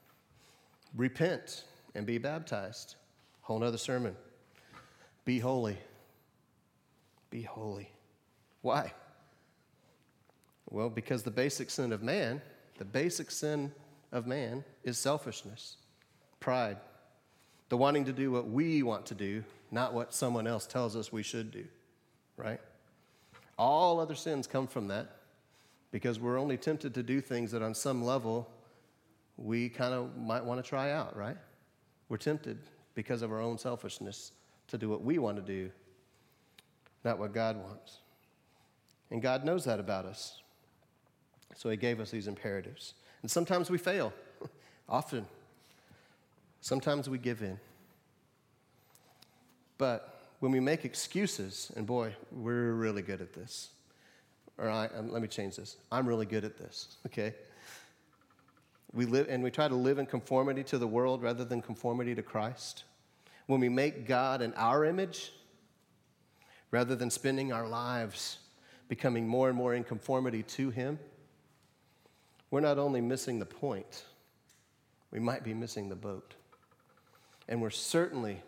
Repent 0.96 1.64
and 1.94 2.06
be 2.06 2.18
baptized. 2.18 2.96
Whole 3.42 3.58
nother 3.58 3.78
sermon. 3.78 4.16
Be 5.24 5.38
holy. 5.38 5.78
Be 7.30 7.42
holy. 7.42 7.90
Why? 8.62 8.92
Well, 10.70 10.90
because 10.90 11.22
the 11.22 11.30
basic 11.30 11.70
sin 11.70 11.92
of 11.92 12.02
man 12.02 12.40
the 12.78 12.84
basic 12.84 13.30
sin 13.30 13.72
of 14.12 14.26
man 14.26 14.64
is 14.84 14.98
selfishness, 14.98 15.76
pride, 16.40 16.76
the 17.68 17.76
wanting 17.76 18.04
to 18.04 18.12
do 18.12 18.30
what 18.30 18.48
we 18.48 18.82
want 18.82 19.06
to 19.06 19.14
do, 19.14 19.42
not 19.70 19.94
what 19.94 20.14
someone 20.14 20.46
else 20.46 20.66
tells 20.66 20.94
us 20.94 21.12
we 21.12 21.22
should 21.22 21.50
do, 21.50 21.64
right? 22.36 22.60
All 23.58 23.98
other 23.98 24.14
sins 24.14 24.46
come 24.46 24.66
from 24.66 24.88
that 24.88 25.16
because 25.90 26.20
we're 26.20 26.38
only 26.38 26.56
tempted 26.56 26.94
to 26.94 27.02
do 27.02 27.20
things 27.20 27.50
that 27.52 27.62
on 27.62 27.74
some 27.74 28.04
level 28.04 28.48
we 29.36 29.68
kind 29.68 29.92
of 29.92 30.16
might 30.16 30.44
want 30.44 30.62
to 30.62 30.68
try 30.68 30.92
out, 30.92 31.16
right? 31.16 31.36
We're 32.08 32.16
tempted 32.16 32.58
because 32.94 33.22
of 33.22 33.30
our 33.30 33.40
own 33.40 33.58
selfishness 33.58 34.32
to 34.68 34.78
do 34.78 34.88
what 34.88 35.02
we 35.02 35.18
want 35.18 35.36
to 35.36 35.42
do, 35.42 35.70
not 37.04 37.18
what 37.18 37.32
God 37.32 37.56
wants. 37.56 37.98
And 39.10 39.22
God 39.22 39.44
knows 39.44 39.64
that 39.64 39.78
about 39.78 40.06
us. 40.06 40.40
So 41.54 41.70
he 41.70 41.76
gave 41.76 42.00
us 42.00 42.10
these 42.10 42.26
imperatives. 42.26 42.94
And 43.22 43.30
sometimes 43.30 43.70
we 43.70 43.78
fail, 43.78 44.12
often. 44.88 45.26
Sometimes 46.60 47.08
we 47.08 47.18
give 47.18 47.42
in. 47.42 47.58
But 49.78 50.30
when 50.40 50.52
we 50.52 50.60
make 50.60 50.84
excuses, 50.84 51.70
and 51.76 51.86
boy, 51.86 52.14
we're 52.32 52.72
really 52.72 53.02
good 53.02 53.20
at 53.20 53.32
this. 53.32 53.70
Or 54.58 54.68
I, 54.68 54.86
um, 54.96 55.12
let 55.12 55.22
me 55.22 55.28
change 55.28 55.56
this. 55.56 55.76
I'm 55.92 56.06
really 56.06 56.26
good 56.26 56.44
at 56.44 56.56
this, 56.56 56.96
okay? 57.06 57.34
We 58.92 59.04
live, 59.04 59.26
and 59.28 59.42
we 59.42 59.50
try 59.50 59.68
to 59.68 59.74
live 59.74 59.98
in 59.98 60.06
conformity 60.06 60.62
to 60.64 60.78
the 60.78 60.86
world 60.86 61.22
rather 61.22 61.44
than 61.44 61.60
conformity 61.60 62.14
to 62.14 62.22
Christ. 62.22 62.84
When 63.46 63.60
we 63.60 63.68
make 63.68 64.06
God 64.06 64.42
in 64.42 64.54
our 64.54 64.84
image, 64.84 65.32
rather 66.70 66.96
than 66.96 67.10
spending 67.10 67.52
our 67.52 67.66
lives 67.66 68.38
becoming 68.88 69.26
more 69.26 69.48
and 69.48 69.56
more 69.56 69.74
in 69.74 69.84
conformity 69.84 70.42
to 70.42 70.70
Him, 70.70 70.98
we're 72.50 72.60
not 72.60 72.78
only 72.78 73.00
missing 73.00 73.38
the 73.38 73.46
point, 73.46 74.04
we 75.10 75.20
might 75.20 75.44
be 75.44 75.54
missing 75.54 75.88
the 75.88 75.96
boat. 75.96 76.34
And 77.48 77.60
we're 77.60 77.70
certainly 77.70 78.42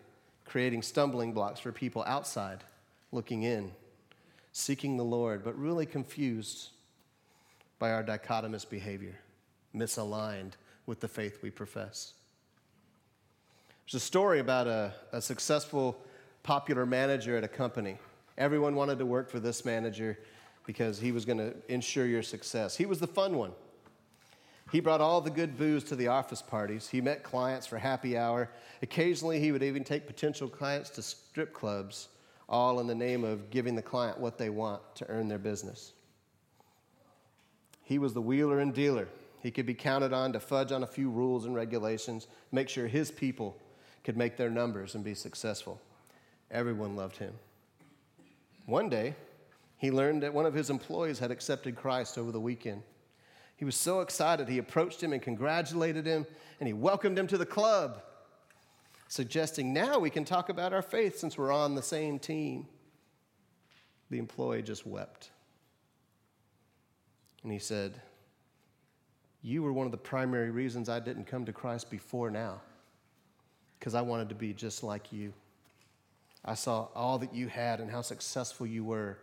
creating 0.45 0.81
stumbling 0.81 1.33
blocks 1.33 1.59
for 1.59 1.71
people 1.71 2.03
outside 2.07 2.63
looking 3.11 3.43
in, 3.43 3.71
seeking 4.51 4.97
the 4.97 5.03
Lord, 5.03 5.43
but 5.43 5.57
really 5.57 5.85
confused 5.85 6.69
by 7.77 7.91
our 7.91 8.03
dichotomous 8.03 8.69
behavior, 8.69 9.19
misaligned 9.75 10.53
with 10.85 10.99
the 10.99 11.07
faith 11.07 11.39
we 11.41 11.49
profess. 11.49 12.13
There's 13.85 14.03
a 14.03 14.05
story 14.05 14.39
about 14.39 14.67
a, 14.67 14.93
a 15.11 15.21
successful, 15.21 15.99
popular 16.43 16.85
manager 16.85 17.37
at 17.37 17.43
a 17.43 17.47
company. 17.47 17.97
Everyone 18.37 18.75
wanted 18.75 18.99
to 18.99 19.05
work 19.05 19.29
for 19.29 19.39
this 19.39 19.65
manager 19.65 20.17
because 20.65 20.99
he 20.99 21.11
was 21.11 21.25
going 21.25 21.39
to 21.39 21.53
ensure 21.67 22.05
your 22.05 22.21
success. 22.21 22.75
He 22.75 22.85
was 22.85 22.99
the 22.99 23.07
fun 23.07 23.35
one. 23.35 23.51
He 24.71 24.79
brought 24.79 25.01
all 25.01 25.21
the 25.21 25.31
good 25.31 25.57
booze 25.57 25.83
to 25.85 25.95
the 25.95 26.09
office 26.09 26.41
parties. 26.41 26.87
He 26.87 27.01
met 27.01 27.23
clients 27.23 27.65
for 27.65 27.79
happy 27.79 28.15
hour. 28.17 28.51
Occasionally, 28.83 29.39
he 29.39 29.51
would 29.51 29.63
even 29.63 29.83
take 29.83 30.05
potential 30.05 30.47
clients 30.47 30.91
to 30.91 31.01
strip 31.01 31.53
clubs, 31.53 32.09
all 32.47 32.79
in 32.79 32.85
the 32.85 32.93
name 32.93 33.23
of 33.23 33.49
giving 33.49 33.75
the 33.75 33.81
client 33.81 34.19
what 34.19 34.37
they 34.37 34.49
want 34.49 34.81
to 34.95 35.09
earn 35.09 35.27
their 35.27 35.39
business. 35.39 35.93
He 37.83 37.97
was 37.97 38.13
the 38.13 38.21
wheeler 38.21 38.59
and 38.59 38.71
dealer. 38.71 39.07
He 39.41 39.51
could 39.51 39.65
be 39.65 39.73
counted 39.73 40.13
on 40.13 40.33
to 40.33 40.39
fudge 40.39 40.71
on 40.71 40.83
a 40.83 40.87
few 40.87 41.09
rules 41.09 41.45
and 41.45 41.55
regulations, 41.55 42.27
make 42.51 42.69
sure 42.69 42.87
his 42.87 43.09
people 43.11 43.57
could 44.03 44.17
make 44.17 44.37
their 44.37 44.49
numbers 44.49 44.95
and 44.95 45.03
be 45.03 45.13
successful. 45.13 45.81
Everyone 46.51 46.95
loved 46.95 47.17
him. 47.17 47.33
One 48.65 48.89
day, 48.89 49.15
he 49.77 49.91
learned 49.91 50.23
that 50.23 50.33
one 50.33 50.45
of 50.45 50.53
his 50.53 50.69
employees 50.69 51.19
had 51.19 51.31
accepted 51.31 51.75
Christ 51.75 52.17
over 52.17 52.31
the 52.31 52.39
weekend. 52.39 52.83
He 53.55 53.65
was 53.65 53.75
so 53.75 54.01
excited, 54.01 54.47
he 54.47 54.57
approached 54.57 55.01
him 55.01 55.13
and 55.13 55.21
congratulated 55.21 56.05
him, 56.05 56.25
and 56.59 56.67
he 56.67 56.73
welcomed 56.73 57.17
him 57.17 57.27
to 57.27 57.37
the 57.37 57.45
club, 57.45 58.01
suggesting, 59.07 59.73
Now 59.73 59.99
we 59.99 60.09
can 60.09 60.25
talk 60.25 60.49
about 60.49 60.73
our 60.73 60.81
faith 60.81 61.17
since 61.17 61.37
we're 61.37 61.51
on 61.51 61.75
the 61.75 61.81
same 61.81 62.19
team. 62.19 62.67
The 64.09 64.17
employee 64.17 64.63
just 64.63 64.85
wept. 64.85 65.29
And 67.43 67.51
he 67.51 67.59
said, 67.59 68.01
You 69.41 69.63
were 69.63 69.73
one 69.73 69.85
of 69.85 69.91
the 69.91 69.97
primary 69.97 70.51
reasons 70.51 70.89
I 70.89 70.99
didn't 70.99 71.25
come 71.25 71.45
to 71.45 71.53
Christ 71.53 71.89
before 71.89 72.29
now, 72.29 72.61
because 73.79 73.95
I 73.95 74.01
wanted 74.01 74.29
to 74.29 74.35
be 74.35 74.53
just 74.53 74.83
like 74.83 75.11
you. 75.13 75.33
I 76.43 76.55
saw 76.55 76.87
all 76.95 77.17
that 77.19 77.33
you 77.33 77.47
had 77.47 77.79
and 77.79 77.91
how 77.91 78.01
successful 78.01 78.65
you 78.65 78.83
were 78.83 79.17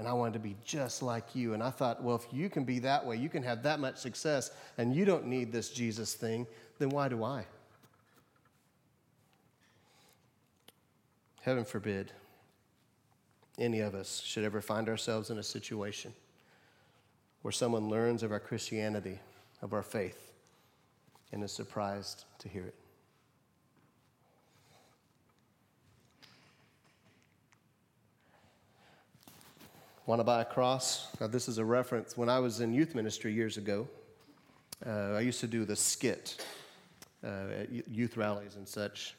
and 0.00 0.08
I 0.08 0.14
wanted 0.14 0.32
to 0.32 0.38
be 0.38 0.56
just 0.64 1.02
like 1.02 1.34
you. 1.34 1.52
And 1.52 1.62
I 1.62 1.68
thought, 1.68 2.02
well, 2.02 2.16
if 2.16 2.26
you 2.32 2.48
can 2.48 2.64
be 2.64 2.78
that 2.80 3.04
way, 3.04 3.16
you 3.16 3.28
can 3.28 3.42
have 3.42 3.62
that 3.64 3.80
much 3.80 3.98
success, 3.98 4.50
and 4.78 4.94
you 4.94 5.04
don't 5.04 5.26
need 5.26 5.52
this 5.52 5.68
Jesus 5.68 6.14
thing, 6.14 6.46
then 6.78 6.88
why 6.88 7.08
do 7.08 7.22
I? 7.22 7.44
Heaven 11.42 11.66
forbid 11.66 12.12
any 13.58 13.80
of 13.80 13.94
us 13.94 14.22
should 14.24 14.44
ever 14.44 14.62
find 14.62 14.88
ourselves 14.88 15.28
in 15.28 15.36
a 15.36 15.42
situation 15.42 16.14
where 17.42 17.52
someone 17.52 17.90
learns 17.90 18.22
of 18.22 18.32
our 18.32 18.40
Christianity, 18.40 19.18
of 19.62 19.72
our 19.72 19.82
faith, 19.82 20.32
and 21.32 21.42
is 21.42 21.52
surprised 21.52 22.24
to 22.38 22.48
hear 22.48 22.64
it. 22.64 22.74
Want 30.06 30.18
to 30.18 30.24
buy 30.24 30.40
a 30.40 30.44
cross? 30.44 31.06
Now, 31.20 31.28
this 31.28 31.46
is 31.46 31.58
a 31.58 31.64
reference. 31.64 32.16
When 32.16 32.28
I 32.28 32.40
was 32.40 32.60
in 32.60 32.74
youth 32.74 32.96
ministry 32.96 33.32
years 33.32 33.56
ago, 33.56 33.86
uh, 34.84 35.12
I 35.12 35.20
used 35.20 35.38
to 35.40 35.46
do 35.46 35.64
the 35.64 35.76
skit 35.76 36.44
uh, 37.22 37.60
at 37.60 37.70
youth 37.88 38.16
rallies 38.16 38.56
and 38.56 38.66
such. 38.66 39.14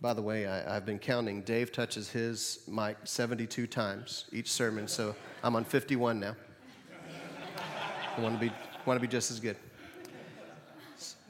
By 0.00 0.14
the 0.14 0.22
way, 0.22 0.48
I, 0.48 0.74
have 0.74 0.84
been 0.84 0.98
counting. 0.98 1.42
Dave 1.42 1.70
touches 1.70 2.10
his 2.10 2.64
mic 2.66 2.96
72 3.04 3.68
times 3.68 4.24
each 4.32 4.50
sermon, 4.50 4.88
so 4.88 5.14
I'm 5.44 5.54
on 5.54 5.64
51 5.64 6.18
now. 6.18 6.34
I 8.16 8.20
want 8.20 8.38
to 8.38 8.40
be, 8.40 8.52
want 8.84 8.96
to 8.96 9.00
be 9.00 9.10
just 9.10 9.30
as 9.30 9.40
good. 9.40 9.56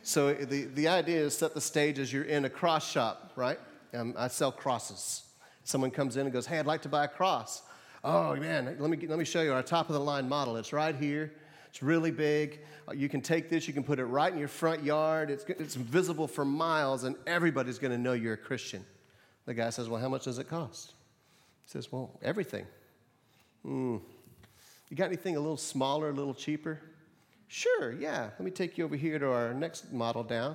So 0.02 0.34
the, 0.34 0.64
the 0.64 0.88
idea 0.88 1.20
is 1.20 1.36
set 1.36 1.54
the 1.54 1.60
stage 1.60 1.98
as 1.98 2.12
you're 2.12 2.24
in 2.24 2.44
a 2.44 2.50
cross 2.50 2.90
shop, 2.90 3.32
right? 3.36 3.58
Um, 3.94 4.14
I 4.18 4.28
sell 4.28 4.50
crosses. 4.50 5.22
Someone 5.64 5.92
comes 5.92 6.16
in 6.16 6.22
and 6.26 6.32
goes, 6.32 6.46
Hey, 6.46 6.58
I'd 6.58 6.66
like 6.66 6.82
to 6.82 6.88
buy 6.88 7.04
a 7.04 7.08
cross. 7.08 7.62
Oh, 8.02 8.34
man, 8.34 8.76
let 8.80 8.90
me, 8.90 9.06
let 9.06 9.16
me 9.16 9.24
show 9.24 9.42
you 9.42 9.52
our 9.52 9.62
top 9.62 9.88
of 9.88 9.94
the 9.94 10.00
line 10.00 10.28
model. 10.28 10.56
It's 10.56 10.72
right 10.72 10.94
here. 10.94 11.32
It's 11.68 11.84
really 11.84 12.10
big. 12.10 12.60
Uh, 12.88 12.92
you 12.92 13.08
can 13.08 13.20
take 13.20 13.48
this, 13.48 13.68
you 13.68 13.72
can 13.72 13.84
put 13.84 14.00
it 14.00 14.04
right 14.04 14.32
in 14.32 14.38
your 14.38 14.48
front 14.48 14.82
yard. 14.82 15.30
It's, 15.30 15.44
it's 15.44 15.76
visible 15.76 16.26
for 16.26 16.44
miles, 16.44 17.04
and 17.04 17.14
everybody's 17.28 17.78
going 17.78 17.92
to 17.92 17.98
know 17.98 18.12
you're 18.12 18.34
a 18.34 18.38
Christian. 18.38 18.84
The 19.46 19.54
guy 19.54 19.70
says, 19.70 19.88
Well, 19.88 20.00
how 20.00 20.08
much 20.08 20.24
does 20.24 20.38
it 20.38 20.48
cost? 20.48 20.94
He 21.62 21.70
says, 21.70 21.92
Well, 21.92 22.18
everything. 22.22 22.66
Hmm. 23.62 23.98
You 24.92 24.96
got 24.96 25.06
anything 25.06 25.36
a 25.36 25.40
little 25.40 25.56
smaller, 25.56 26.10
a 26.10 26.12
little 26.12 26.34
cheaper? 26.34 26.78
Sure, 27.48 27.92
yeah. 27.92 28.24
Let 28.24 28.40
me 28.42 28.50
take 28.50 28.76
you 28.76 28.84
over 28.84 28.94
here 28.94 29.18
to 29.18 29.26
our 29.32 29.54
next 29.54 29.90
model 29.90 30.22
down. 30.22 30.54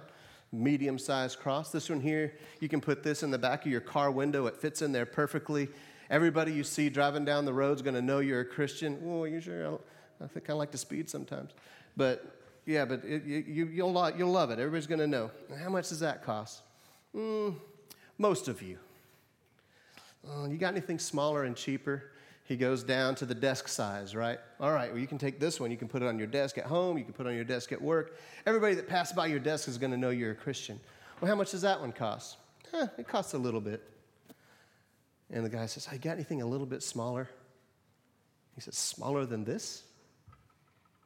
Medium 0.52 1.00
sized 1.00 1.40
cross. 1.40 1.72
This 1.72 1.90
one 1.90 2.00
here, 2.00 2.36
you 2.60 2.70
can 2.70 2.80
put 2.80 3.02
this 3.02 3.24
in 3.24 3.32
the 3.32 3.40
back 3.40 3.66
of 3.66 3.72
your 3.72 3.82
car 3.82 4.12
window. 4.12 4.46
It 4.46 4.56
fits 4.56 4.84
in 4.84 4.92
there 4.92 5.08
perfectly. 5.08 5.70
Everybody 6.12 6.52
you 6.52 6.64
see 6.64 6.88
driving 6.88 7.26
down 7.26 7.46
the 7.46 7.54
road 7.54 7.78
is 7.78 7.82
going 7.82 7.96
to 7.96 8.02
know 8.04 8.20
you're 8.20 8.42
a 8.42 8.46
Christian. 8.46 9.00
Well, 9.02 9.26
you 9.26 9.42
sure? 9.42 9.80
I 10.24 10.28
think 10.28 10.52
I 10.52 10.54
like 10.54 10.70
to 10.70 10.78
speed 10.78 11.10
sometimes. 11.10 11.54
But 11.96 12.24
yeah, 12.68 12.86
but 12.86 13.04
it, 13.06 13.26
you, 13.26 13.66
you'll, 13.66 14.12
you'll 14.16 14.32
love 14.32 14.52
it. 14.52 14.60
Everybody's 14.60 14.86
going 14.86 15.00
to 15.00 15.08
know. 15.08 15.32
How 15.64 15.70
much 15.72 15.90
does 15.90 16.02
that 16.02 16.24
cost? 16.24 16.62
Mm, 17.16 17.56
most 18.20 18.50
of 18.50 18.62
you. 18.62 18.78
Oh, 20.30 20.46
you 20.46 20.58
got 20.58 20.74
anything 20.74 21.00
smaller 21.00 21.46
and 21.46 21.56
cheaper? 21.56 22.12
He 22.48 22.56
goes 22.56 22.82
down 22.82 23.16
to 23.16 23.26
the 23.26 23.36
desk 23.36 23.68
size, 23.68 24.16
right? 24.16 24.40
All 24.62 24.72
right, 24.72 24.90
well, 24.90 25.02
you 25.02 25.06
can 25.06 25.18
take 25.18 25.38
this 25.38 25.60
one. 25.60 25.70
You 25.70 25.76
can 25.76 25.90
put 25.90 26.02
it 26.02 26.08
on 26.08 26.18
your 26.18 26.28
desk 26.28 26.58
at 26.58 26.64
home. 26.64 26.98
You 26.98 27.04
can 27.04 27.12
put 27.12 27.26
it 27.26 27.30
on 27.30 27.36
your 27.36 27.44
desk 27.44 27.74
at 27.74 27.82
work. 27.82 28.18
Everybody 28.46 28.74
that 28.76 28.88
passes 28.88 29.14
by 29.14 29.26
your 29.26 29.40
desk 29.40 29.68
is 29.68 29.78
going 29.78 29.92
to 29.92 29.98
know 29.98 30.12
you're 30.12 30.32
a 30.32 30.36
Christian. 30.36 30.80
Well, 31.20 31.30
how 31.30 31.36
much 31.36 31.52
does 31.52 31.64
that 31.64 31.82
one 31.82 31.92
cost? 31.92 32.38
Eh, 32.74 32.88
it 33.00 33.08
costs 33.08 33.34
a 33.34 33.38
little 33.38 33.60
bit. 33.60 33.84
And 35.30 35.44
the 35.44 35.50
guy 35.50 35.66
says, 35.66 35.86
Hey, 35.86 35.98
got 35.98 36.12
anything 36.12 36.42
a 36.42 36.46
little 36.46 36.66
bit 36.66 36.84
smaller? 36.84 37.30
He 38.56 38.62
says, 38.62 38.78
Smaller 38.78 39.26
than 39.26 39.44
this? 39.44 39.84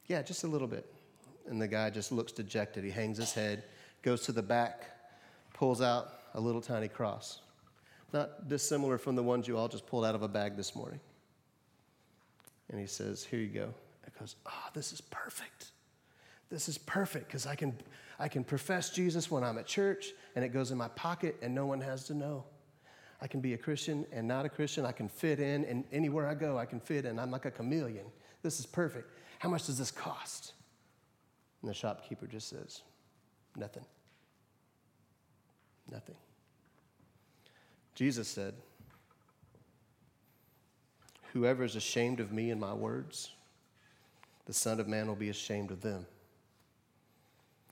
Yeah, 0.05 0.21
just 0.21 0.43
a 0.43 0.47
little 0.47 0.67
bit. 0.67 0.93
And 1.47 1.59
the 1.59 1.67
guy 1.67 1.89
just 1.89 2.11
looks 2.11 2.31
dejected. 2.31 2.83
He 2.83 2.91
hangs 2.91 3.17
his 3.17 3.33
head, 3.33 3.63
goes 4.03 4.21
to 4.25 4.31
the 4.31 4.43
back, 4.43 4.83
pulls 5.55 5.81
out 5.81 6.19
a 6.35 6.39
little 6.39 6.61
tiny 6.61 6.87
cross. 6.87 7.39
Not 8.13 8.47
dissimilar 8.47 8.99
from 8.99 9.15
the 9.15 9.23
ones 9.23 9.47
you 9.47 9.57
all 9.57 9.67
just 9.67 9.87
pulled 9.87 10.05
out 10.05 10.13
of 10.13 10.21
a 10.21 10.27
bag 10.27 10.55
this 10.55 10.75
morning. 10.75 10.99
And 12.71 12.79
he 12.79 12.87
says, 12.87 13.23
Here 13.23 13.39
you 13.39 13.47
go. 13.47 13.73
It 14.05 14.17
goes, 14.19 14.35
oh, 14.45 14.69
this 14.73 14.93
is 14.93 15.01
perfect. 15.01 15.71
This 16.49 16.67
is 16.67 16.77
perfect 16.77 17.27
because 17.27 17.45
I 17.45 17.55
can, 17.55 17.77
I 18.19 18.27
can 18.27 18.43
profess 18.43 18.89
Jesus 18.89 19.31
when 19.31 19.43
I'm 19.43 19.57
at 19.57 19.67
church 19.67 20.07
and 20.35 20.43
it 20.43 20.49
goes 20.49 20.71
in 20.71 20.77
my 20.77 20.89
pocket 20.89 21.37
and 21.41 21.53
no 21.53 21.65
one 21.65 21.81
has 21.81 22.05
to 22.05 22.13
know. 22.13 22.43
I 23.21 23.27
can 23.27 23.39
be 23.39 23.53
a 23.53 23.57
Christian 23.57 24.05
and 24.11 24.27
not 24.27 24.45
a 24.45 24.49
Christian. 24.49 24.85
I 24.85 24.91
can 24.91 25.07
fit 25.07 25.39
in, 25.39 25.63
and 25.65 25.83
anywhere 25.91 26.27
I 26.27 26.33
go, 26.33 26.57
I 26.57 26.65
can 26.65 26.79
fit 26.79 27.05
in. 27.05 27.19
I'm 27.19 27.29
like 27.29 27.45
a 27.45 27.51
chameleon. 27.51 28.05
This 28.41 28.59
is 28.59 28.65
perfect. 28.65 29.11
How 29.37 29.47
much 29.47 29.67
does 29.67 29.77
this 29.77 29.91
cost? 29.91 30.53
And 31.61 31.69
the 31.69 31.73
shopkeeper 31.75 32.25
just 32.25 32.49
says, 32.49 32.81
Nothing. 33.55 33.85
Nothing. 35.91 36.15
Jesus 37.93 38.27
said, 38.27 38.55
Whoever 41.33 41.63
is 41.63 41.75
ashamed 41.75 42.19
of 42.19 42.33
me 42.33 42.51
and 42.51 42.59
my 42.59 42.73
words, 42.73 43.31
the 44.45 44.53
Son 44.53 44.79
of 44.79 44.87
Man 44.87 45.07
will 45.07 45.15
be 45.15 45.29
ashamed 45.29 45.71
of 45.71 45.81
them 45.81 46.05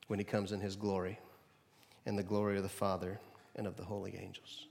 when 0.07 0.17
he 0.17 0.25
comes 0.25 0.51
in 0.51 0.61
his 0.61 0.75
glory 0.75 1.19
and 2.05 2.17
the 2.17 2.23
glory 2.23 2.55
of 2.57 2.63
the 2.63 2.69
Father 2.69 3.19
and 3.55 3.67
of 3.67 3.75
the 3.75 3.83
holy 3.83 4.17
angels. 4.17 4.67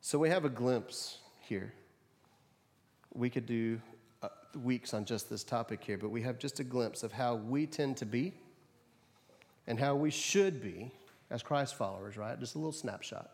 So 0.00 0.18
we 0.18 0.30
have 0.30 0.44
a 0.44 0.48
glimpse 0.48 1.18
here. 1.40 1.74
We 3.12 3.28
could 3.28 3.46
do 3.46 3.80
uh, 4.22 4.28
weeks 4.64 4.94
on 4.94 5.04
just 5.04 5.28
this 5.28 5.44
topic 5.44 5.84
here, 5.84 5.98
but 5.98 6.08
we 6.08 6.22
have 6.22 6.38
just 6.38 6.58
a 6.58 6.64
glimpse 6.64 7.02
of 7.02 7.12
how 7.12 7.34
we 7.34 7.66
tend 7.66 7.98
to 7.98 8.06
be 8.06 8.32
and 9.66 9.78
how 9.78 9.94
we 9.94 10.10
should 10.10 10.62
be 10.62 10.90
as 11.30 11.42
Christ 11.42 11.74
followers, 11.74 12.16
right? 12.16 12.38
Just 12.40 12.54
a 12.54 12.58
little 12.58 12.72
snapshot. 12.72 13.30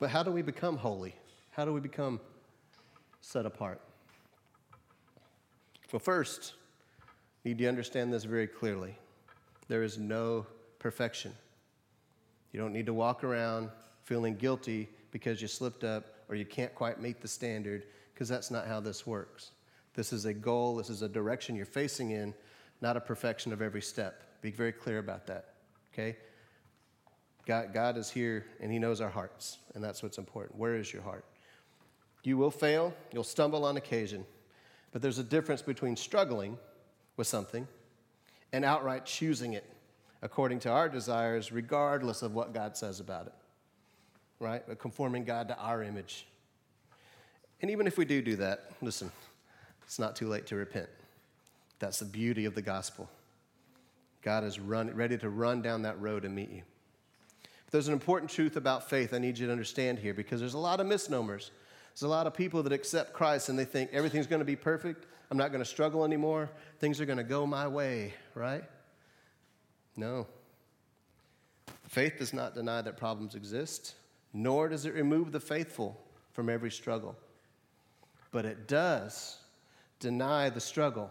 But 0.00 0.10
how 0.10 0.24
do 0.24 0.32
we 0.32 0.42
become 0.42 0.78
holy? 0.78 1.14
How 1.50 1.64
do 1.64 1.72
we 1.72 1.80
become 1.80 2.20
set 3.20 3.46
apart? 3.46 3.80
Well, 5.92 6.00
first, 6.00 6.54
need 7.44 7.58
to 7.58 7.66
understand 7.66 8.12
this 8.12 8.24
very 8.24 8.46
clearly. 8.46 8.96
There 9.68 9.82
is 9.82 9.98
no 9.98 10.46
perfection. 10.78 11.32
You 12.52 12.60
don't 12.60 12.72
need 12.72 12.86
to 12.86 12.94
walk 12.94 13.22
around 13.22 13.68
feeling 14.02 14.36
guilty 14.36 14.88
because 15.10 15.42
you 15.42 15.48
slipped 15.48 15.84
up 15.84 16.06
or 16.28 16.34
you 16.34 16.46
can't 16.46 16.74
quite 16.74 17.00
meet 17.00 17.20
the 17.20 17.28
standard, 17.28 17.84
because 18.14 18.28
that's 18.28 18.50
not 18.50 18.66
how 18.66 18.80
this 18.80 19.06
works. 19.06 19.50
This 19.94 20.12
is 20.12 20.24
a 20.24 20.32
goal, 20.32 20.76
this 20.76 20.88
is 20.88 21.02
a 21.02 21.08
direction 21.08 21.56
you're 21.56 21.66
facing 21.66 22.12
in, 22.12 22.32
not 22.80 22.96
a 22.96 23.00
perfection 23.00 23.52
of 23.52 23.60
every 23.60 23.82
step. 23.82 24.22
Be 24.40 24.52
very 24.52 24.72
clear 24.72 24.98
about 24.98 25.26
that, 25.26 25.54
okay? 25.92 26.16
God, 27.50 27.74
God 27.74 27.96
is 27.96 28.08
here 28.08 28.46
and 28.60 28.70
He 28.70 28.78
knows 28.78 29.00
our 29.00 29.08
hearts, 29.08 29.58
and 29.74 29.82
that's 29.82 30.04
what's 30.04 30.18
important. 30.18 30.56
Where 30.56 30.76
is 30.76 30.92
your 30.92 31.02
heart? 31.02 31.24
You 32.22 32.36
will 32.36 32.52
fail, 32.52 32.94
you'll 33.10 33.24
stumble 33.24 33.64
on 33.64 33.76
occasion, 33.76 34.24
but 34.92 35.02
there's 35.02 35.18
a 35.18 35.24
difference 35.24 35.60
between 35.60 35.96
struggling 35.96 36.56
with 37.16 37.26
something 37.26 37.66
and 38.52 38.64
outright 38.64 39.04
choosing 39.04 39.54
it 39.54 39.64
according 40.22 40.60
to 40.60 40.70
our 40.70 40.88
desires, 40.88 41.50
regardless 41.50 42.22
of 42.22 42.34
what 42.34 42.54
God 42.54 42.76
says 42.76 43.00
about 43.00 43.26
it, 43.26 43.34
right? 44.38 44.62
But 44.64 44.78
conforming 44.78 45.24
God 45.24 45.48
to 45.48 45.58
our 45.58 45.82
image. 45.82 46.28
And 47.62 47.68
even 47.68 47.88
if 47.88 47.98
we 47.98 48.04
do 48.04 48.22
do 48.22 48.36
that, 48.36 48.70
listen, 48.80 49.10
it's 49.82 49.98
not 49.98 50.14
too 50.14 50.28
late 50.28 50.46
to 50.46 50.54
repent. 50.54 50.88
That's 51.80 51.98
the 51.98 52.04
beauty 52.04 52.44
of 52.44 52.54
the 52.54 52.62
gospel. 52.62 53.10
God 54.22 54.44
is 54.44 54.60
run, 54.60 54.94
ready 54.94 55.18
to 55.18 55.28
run 55.28 55.62
down 55.62 55.82
that 55.82 56.00
road 56.00 56.24
and 56.24 56.32
meet 56.32 56.50
you. 56.50 56.62
There's 57.70 57.86
an 57.86 57.92
important 57.92 58.30
truth 58.30 58.56
about 58.56 58.90
faith 58.90 59.14
I 59.14 59.18
need 59.18 59.38
you 59.38 59.46
to 59.46 59.52
understand 59.52 59.98
here 59.98 60.14
because 60.14 60.40
there's 60.40 60.54
a 60.54 60.58
lot 60.58 60.80
of 60.80 60.86
misnomers. 60.86 61.50
There's 61.94 62.02
a 62.02 62.08
lot 62.08 62.26
of 62.26 62.34
people 62.34 62.62
that 62.64 62.72
accept 62.72 63.12
Christ 63.12 63.48
and 63.48 63.58
they 63.58 63.64
think 63.64 63.90
everything's 63.92 64.26
going 64.26 64.40
to 64.40 64.44
be 64.44 64.56
perfect. 64.56 65.06
I'm 65.30 65.38
not 65.38 65.52
going 65.52 65.62
to 65.62 65.68
struggle 65.68 66.04
anymore. 66.04 66.50
Things 66.78 67.00
are 67.00 67.06
going 67.06 67.18
to 67.18 67.24
go 67.24 67.46
my 67.46 67.68
way, 67.68 68.14
right? 68.34 68.64
No. 69.96 70.26
Faith 71.86 72.14
does 72.18 72.32
not 72.32 72.54
deny 72.54 72.82
that 72.82 72.96
problems 72.96 73.34
exist, 73.34 73.94
nor 74.32 74.68
does 74.68 74.86
it 74.86 74.94
remove 74.94 75.30
the 75.30 75.40
faithful 75.40 76.00
from 76.32 76.48
every 76.48 76.70
struggle. 76.70 77.16
But 78.32 78.44
it 78.44 78.66
does 78.66 79.38
deny 79.98 80.50
the 80.50 80.60
struggle 80.60 81.10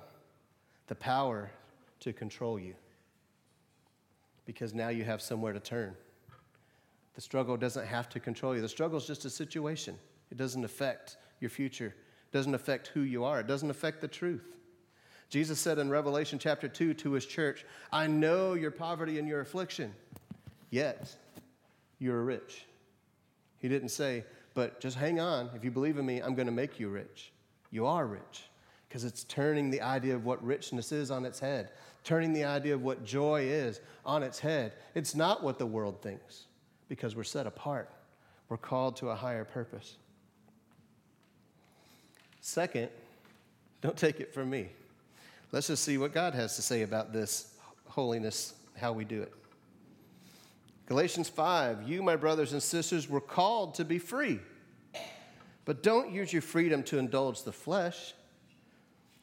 the 0.88 0.96
power 0.96 1.52
to 2.00 2.12
control 2.12 2.60
you 2.60 2.74
because 4.46 4.74
now 4.74 4.90
you 4.90 5.04
have 5.04 5.22
somewhere 5.22 5.54
to 5.54 5.60
turn. 5.60 5.96
The 7.20 7.24
struggle 7.24 7.58
doesn't 7.58 7.86
have 7.86 8.08
to 8.12 8.20
control 8.22 8.56
you. 8.56 8.62
The 8.62 8.70
struggle 8.70 8.98
is 8.98 9.06
just 9.06 9.26
a 9.26 9.30
situation. 9.30 10.00
It 10.32 10.38
doesn't 10.38 10.64
affect 10.64 11.18
your 11.42 11.50
future. 11.50 11.88
It 11.88 12.32
doesn't 12.32 12.56
affect 12.56 12.88
who 12.88 13.02
you 13.02 13.26
are. 13.26 13.42
It 13.42 13.46
doesn't 13.46 13.70
affect 13.70 14.00
the 14.00 14.08
truth. 14.08 14.56
Jesus 15.30 15.60
said 15.60 15.80
in 15.80 15.90
Revelation 15.90 16.40
chapter 16.40 16.70
2 16.70 16.94
to 16.94 17.12
his 17.12 17.26
church, 17.26 17.66
I 17.92 18.08
know 18.08 18.54
your 18.54 18.72
poverty 18.72 19.20
and 19.20 19.28
your 19.28 19.42
affliction, 19.42 19.94
yet 20.70 21.14
you're 21.98 22.24
rich. 22.24 22.64
He 23.58 23.68
didn't 23.68 23.90
say, 23.90 24.24
but 24.54 24.80
just 24.80 24.96
hang 24.96 25.20
on. 25.20 25.50
If 25.54 25.66
you 25.66 25.72
believe 25.72 25.98
in 25.98 26.06
me, 26.06 26.22
I'm 26.22 26.36
going 26.36 26.48
to 26.48 26.54
make 26.54 26.80
you 26.80 26.88
rich. 26.88 27.34
You 27.70 27.86
are 27.86 28.08
rich 28.08 28.44
because 28.88 29.04
it's 29.04 29.26
turning 29.26 29.72
the 29.72 29.82
idea 29.82 30.16
of 30.16 30.24
what 30.24 30.42
richness 30.42 30.94
is 30.94 31.12
on 31.12 31.26
its 31.26 31.42
head, 31.42 31.72
turning 32.06 32.32
the 32.32 32.46
idea 32.46 32.76
of 32.76 32.82
what 32.82 33.04
joy 33.04 33.42
is 33.42 33.82
on 34.06 34.24
its 34.24 34.40
head. 34.40 34.72
It's 34.96 35.16
not 35.16 35.44
what 35.44 35.60
the 35.60 35.66
world 35.66 36.02
thinks 36.02 36.46
because 36.90 37.16
we're 37.16 37.24
set 37.24 37.48
apart, 37.48 37.90
we're 38.50 38.58
called 38.58 38.98
to 38.98 39.10
a 39.10 39.16
higher 39.16 39.46
purpose. 39.46 39.96
Second, 42.42 42.90
don't 43.82 43.96
take 43.96 44.20
it 44.20 44.34
from 44.34 44.50
me. 44.50 44.70
Let's 45.52 45.68
just 45.68 45.84
see 45.84 45.98
what 45.98 46.14
God 46.14 46.34
has 46.34 46.56
to 46.58 46.62
say 46.62 46.82
about 46.82 47.14
this 47.14 47.54
holiness, 47.88 48.54
how 48.76 48.92
we 48.92 49.06
do 49.06 49.22
it. 49.22 49.34
Galatians 50.88 51.30
5 51.30 51.88
You, 51.88 52.02
my 52.02 52.16
brothers 52.16 52.54
and 52.54 52.62
sisters, 52.62 53.08
were 53.08 53.22
called 53.22 53.76
to 53.76 53.86
be 53.86 54.00
free. 54.00 54.40
But 55.66 55.84
don't 55.84 56.12
use 56.12 56.34
your 56.34 56.42
freedom 56.42 56.82
to 56.84 56.98
indulge 56.98 57.44
the 57.44 57.52
flesh. 57.52 58.16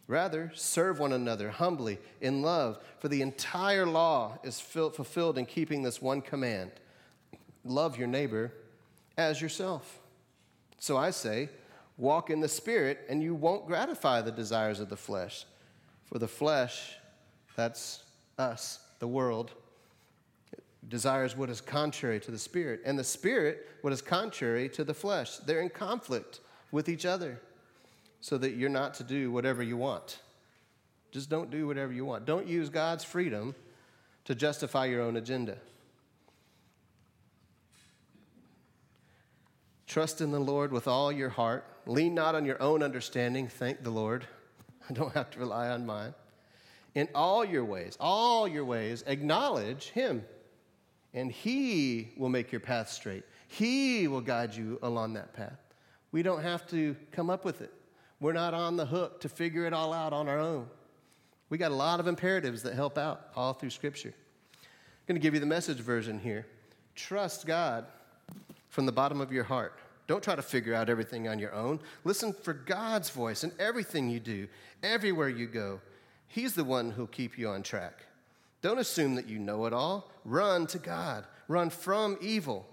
Rather, 0.07 0.53
serve 0.55 1.01
one 1.01 1.13
another 1.13 1.51
humbly 1.51 1.99
in 2.21 2.43
love, 2.43 2.79
for 3.01 3.09
the 3.09 3.23
entire 3.23 3.87
law 3.87 4.39
is 4.45 4.61
fulfilled 4.61 5.39
in 5.39 5.47
keeping 5.47 5.83
this 5.83 6.01
one 6.01 6.23
command 6.23 6.71
love 7.69 7.99
your 7.99 8.09
neighbor 8.09 8.53
as 9.17 9.41
yourself. 9.41 9.99
So 10.79 10.97
I 10.97 11.11
say, 11.11 11.49
walk 11.97 12.31
in 12.31 12.41
the 12.41 12.49
Spirit, 12.49 13.01
and 13.09 13.23
you 13.23 13.35
won't 13.35 13.67
gratify 13.67 14.21
the 14.21 14.33
desires 14.33 14.81
of 14.81 14.89
the 14.89 14.97
flesh. 14.97 15.47
For 16.05 16.19
the 16.19 16.29
flesh, 16.29 16.97
that's 17.57 18.03
us, 18.39 18.81
the 18.99 19.09
world, 19.09 19.53
desires 20.89 21.37
what 21.37 21.51
is 21.51 21.61
contrary 21.61 22.21
to 22.21 22.31
the 22.31 22.39
Spirit, 22.39 22.81
and 22.85 22.99
the 22.99 23.05
Spirit, 23.05 23.67
what 23.81 23.93
is 23.93 24.03
contrary 24.03 24.69
to 24.71 24.85
the 24.85 24.95
flesh. 24.95 25.39
They're 25.39 25.63
in 25.63 25.71
conflict 25.71 26.41
with 26.71 26.89
each 26.89 27.07
other 27.07 27.41
so 28.21 28.39
that 28.39 28.53
you're 28.53 28.69
not 28.69 28.95
to 28.95 29.05
do 29.05 29.31
whatever 29.31 29.63
you 29.63 29.77
want. 29.77 30.19
Just 31.11 31.31
don't 31.31 31.51
do 31.51 31.67
whatever 31.67 31.93
you 31.93 32.05
want. 32.05 32.27
Don't 32.27 32.47
use 32.47 32.69
God's 32.69 33.05
freedom 33.05 33.55
to 34.25 34.35
justify 34.35 34.87
your 34.87 35.03
own 35.03 35.17
agenda. 35.17 35.57
Trust 39.87 40.21
in 40.21 40.33
the 40.33 40.41
Lord 40.41 40.73
with 40.73 40.89
all 40.89 41.13
your 41.13 41.29
heart. 41.29 41.65
Lean 41.87 42.15
not 42.15 42.35
on 42.35 42.45
your 42.45 42.61
own 42.61 42.83
understanding. 42.83 43.47
Thank 43.47 43.83
the 43.83 43.91
Lord. 43.91 44.27
I 44.91 44.93
don't 44.93 45.15
have 45.15 45.31
to 45.31 45.39
rely 45.39 45.69
on 45.69 45.87
mine. 45.87 46.15
In 46.95 47.09
all 47.15 47.45
your 47.45 47.65
ways, 47.65 47.97
all 48.01 48.49
your 48.49 48.65
ways, 48.65 49.05
acknowledge 49.07 49.91
Him, 49.91 50.25
and 51.13 51.31
He 51.31 52.13
will 52.17 52.31
make 52.31 52.51
your 52.51 52.61
path 52.61 52.91
straight. 52.91 53.25
He 53.49 54.09
will 54.09 54.23
guide 54.23 54.55
you 54.55 54.79
along 54.83 55.15
that 55.15 55.33
path. 55.35 55.59
We 56.11 56.23
don't 56.23 56.43
have 56.43 56.67
to 56.69 56.97
come 57.13 57.31
up 57.31 57.45
with 57.45 57.61
it. 57.61 57.73
We're 58.19 58.33
not 58.33 58.55
on 58.55 58.77
the 58.77 58.87
hook 58.87 59.21
to 59.21 59.29
figure 59.29 59.67
it 59.67 59.73
all 59.73 59.93
out 59.93 60.13
on 60.13 60.27
our 60.29 60.39
own. 60.39 60.69
We 61.49 61.59
got 61.59 61.71
a 61.71 61.77
lot 61.77 62.01
of 62.01 62.07
imperatives 62.07 62.63
that 62.63 62.75
help 62.75 62.99
out 62.99 63.29
all 63.37 63.53
through 63.53 63.71
Scripture. 63.71 64.15
I'm 64.63 65.07
going 65.07 65.21
to 65.21 65.23
give 65.23 65.35
you 65.35 65.41
the 65.41 65.47
message 65.47 65.79
version 65.79 66.19
here. 66.19 66.47
Trust 66.95 67.47
God 67.47 67.85
from 68.69 68.87
the 68.87 68.93
bottom 68.93 69.21
of 69.21 69.33
your 69.33 69.45
heart. 69.45 69.79
Don't 70.07 70.23
try 70.23 70.37
to 70.37 70.43
figure 70.43 70.75
out 70.75 70.89
everything 70.89 71.27
on 71.27 71.39
your 71.39 71.53
own. 71.53 71.81
Listen 72.05 72.33
for 72.33 72.53
God's 72.53 73.11
voice 73.11 73.43
in 73.43 73.53
everything 73.59 74.09
you 74.09 74.21
do, 74.21 74.47
everywhere 74.83 75.29
you 75.29 75.47
go. 75.47 75.81
He's 76.29 76.55
the 76.55 76.65
one 76.65 76.91
who'll 76.91 77.07
keep 77.07 77.39
you 77.39 77.49
on 77.49 77.63
track. 77.63 78.05
Don't 78.63 78.79
assume 78.79 79.15
that 79.17 79.29
you 79.29 79.39
know 79.39 79.67
it 79.67 79.73
all. 79.73 80.11
Run 80.25 80.67
to 80.69 80.79
God, 80.79 81.25
run 81.49 81.71
from 81.71 82.17
evil. 82.21 82.67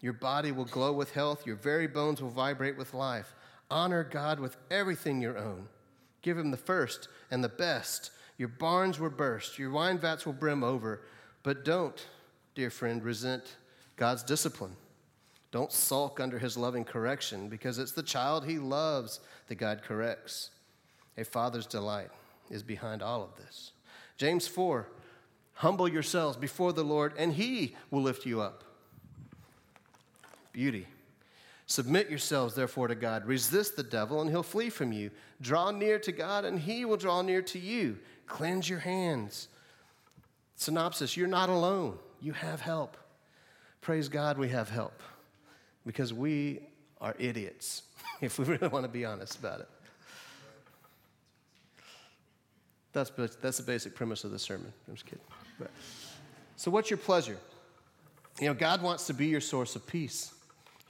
Your 0.00 0.12
body 0.12 0.52
will 0.52 0.64
glow 0.64 0.92
with 0.92 1.12
health, 1.12 1.46
your 1.46 1.56
very 1.56 1.86
bones 1.86 2.22
will 2.22 2.30
vibrate 2.30 2.78
with 2.78 2.94
life. 2.94 3.34
Honor 3.70 4.04
God 4.04 4.40
with 4.40 4.56
everything 4.70 5.20
your 5.20 5.36
own. 5.36 5.68
Give 6.22 6.38
Him 6.38 6.50
the 6.50 6.56
first 6.56 7.08
and 7.30 7.42
the 7.42 7.48
best. 7.48 8.10
Your 8.38 8.48
barns 8.48 9.00
will 9.00 9.10
burst, 9.10 9.58
your 9.58 9.70
wine 9.70 9.98
vats 9.98 10.24
will 10.24 10.32
brim 10.32 10.62
over. 10.62 11.02
But 11.42 11.64
don't, 11.64 12.06
dear 12.54 12.70
friend, 12.70 13.02
resent 13.02 13.56
God's 13.96 14.22
discipline. 14.22 14.76
Don't 15.50 15.72
sulk 15.72 16.20
under 16.20 16.38
His 16.38 16.56
loving 16.56 16.84
correction 16.84 17.48
because 17.48 17.78
it's 17.78 17.92
the 17.92 18.02
child 18.02 18.44
He 18.44 18.58
loves 18.58 19.20
that 19.48 19.56
God 19.56 19.82
corrects. 19.82 20.50
A 21.16 21.24
father's 21.24 21.66
delight 21.66 22.10
is 22.50 22.62
behind 22.62 23.02
all 23.02 23.22
of 23.22 23.36
this. 23.36 23.72
James 24.16 24.46
4 24.46 24.86
Humble 25.54 25.88
yourselves 25.88 26.36
before 26.36 26.72
the 26.72 26.84
Lord, 26.84 27.14
and 27.18 27.32
He 27.32 27.74
will 27.90 28.02
lift 28.02 28.24
you 28.24 28.40
up. 28.40 28.62
Beauty. 30.52 30.86
Submit 31.66 32.08
yourselves, 32.08 32.54
therefore, 32.54 32.88
to 32.88 32.94
God. 32.94 33.26
Resist 33.26 33.76
the 33.76 33.82
devil, 33.82 34.20
and 34.20 34.30
he'll 34.30 34.42
flee 34.42 34.70
from 34.70 34.90
you. 34.92 35.10
Draw 35.40 35.72
near 35.72 35.98
to 35.98 36.12
God, 36.12 36.46
and 36.46 36.58
he 36.58 36.86
will 36.86 36.96
draw 36.96 37.20
near 37.20 37.42
to 37.42 37.58
you. 37.58 37.98
Cleanse 38.26 38.68
your 38.70 38.78
hands. 38.78 39.48
Synopsis 40.56 41.16
You're 41.16 41.28
not 41.28 41.50
alone, 41.50 41.98
you 42.20 42.32
have 42.32 42.62
help. 42.62 42.96
Praise 43.82 44.08
God, 44.08 44.38
we 44.38 44.48
have 44.48 44.70
help 44.70 45.02
because 45.88 46.12
we 46.12 46.60
are 47.00 47.14
idiots, 47.18 47.84
if 48.20 48.38
we 48.38 48.44
really 48.44 48.68
want 48.68 48.84
to 48.84 48.90
be 48.90 49.06
honest 49.06 49.38
about 49.38 49.60
it. 49.60 49.68
That's, 52.92 53.10
that's 53.40 53.56
the 53.56 53.62
basic 53.62 53.94
premise 53.94 54.22
of 54.22 54.30
the 54.30 54.38
sermon. 54.38 54.70
I'm 54.86 54.94
just 54.94 55.06
kidding. 55.06 55.24
But, 55.58 55.70
so, 56.56 56.70
what's 56.70 56.90
your 56.90 56.98
pleasure? 56.98 57.38
You 58.38 58.48
know, 58.48 58.54
God 58.54 58.82
wants 58.82 59.06
to 59.06 59.14
be 59.14 59.28
your 59.28 59.40
source 59.40 59.76
of 59.76 59.86
peace. 59.86 60.34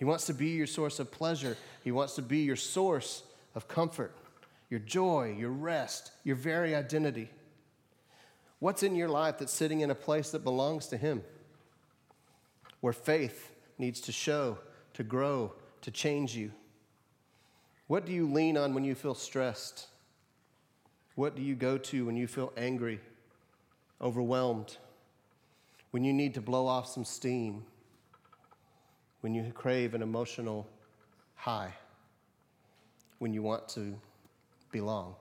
He 0.00 0.04
wants 0.04 0.26
to 0.26 0.34
be 0.34 0.48
your 0.48 0.66
source 0.66 0.98
of 0.98 1.12
pleasure. 1.12 1.56
He 1.84 1.92
wants 1.92 2.16
to 2.16 2.22
be 2.22 2.38
your 2.38 2.56
source 2.56 3.22
of 3.54 3.68
comfort, 3.68 4.12
your 4.68 4.80
joy, 4.80 5.36
your 5.38 5.50
rest, 5.50 6.10
your 6.24 6.34
very 6.34 6.74
identity. 6.74 7.30
What's 8.58 8.82
in 8.82 8.96
your 8.96 9.08
life 9.08 9.38
that's 9.38 9.52
sitting 9.52 9.80
in 9.80 9.92
a 9.92 9.94
place 9.94 10.30
that 10.30 10.42
belongs 10.42 10.88
to 10.88 10.96
Him? 10.96 11.22
Where 12.80 12.92
faith 12.92 13.52
needs 13.78 14.00
to 14.02 14.12
show, 14.12 14.58
to 14.98 15.04
grow, 15.04 15.52
to 15.80 15.92
change 15.92 16.34
you. 16.34 16.50
What 17.86 18.04
do 18.04 18.10
you 18.10 18.28
lean 18.28 18.56
on 18.56 18.74
when 18.74 18.82
you 18.82 18.96
feel 18.96 19.14
stressed? 19.14 19.86
What 21.14 21.36
do 21.36 21.42
you 21.42 21.54
go 21.54 21.78
to 21.78 22.04
when 22.04 22.16
you 22.16 22.26
feel 22.26 22.52
angry, 22.56 22.98
overwhelmed, 24.02 24.76
when 25.92 26.02
you 26.02 26.12
need 26.12 26.34
to 26.34 26.40
blow 26.40 26.66
off 26.66 26.88
some 26.88 27.04
steam, 27.04 27.62
when 29.20 29.36
you 29.36 29.52
crave 29.54 29.94
an 29.94 30.02
emotional 30.02 30.66
high, 31.36 31.72
when 33.20 33.32
you 33.32 33.40
want 33.40 33.68
to 33.68 33.96
belong? 34.72 35.14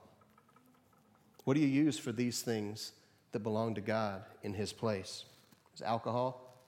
What 1.44 1.54
do 1.54 1.60
you 1.60 1.68
use 1.68 1.96
for 1.96 2.10
these 2.10 2.42
things 2.42 2.94
that 3.30 3.44
belong 3.44 3.76
to 3.76 3.80
God 3.80 4.24
in 4.42 4.54
His 4.54 4.72
place? 4.72 5.24
Is 5.72 5.82
alcohol, 5.82 6.58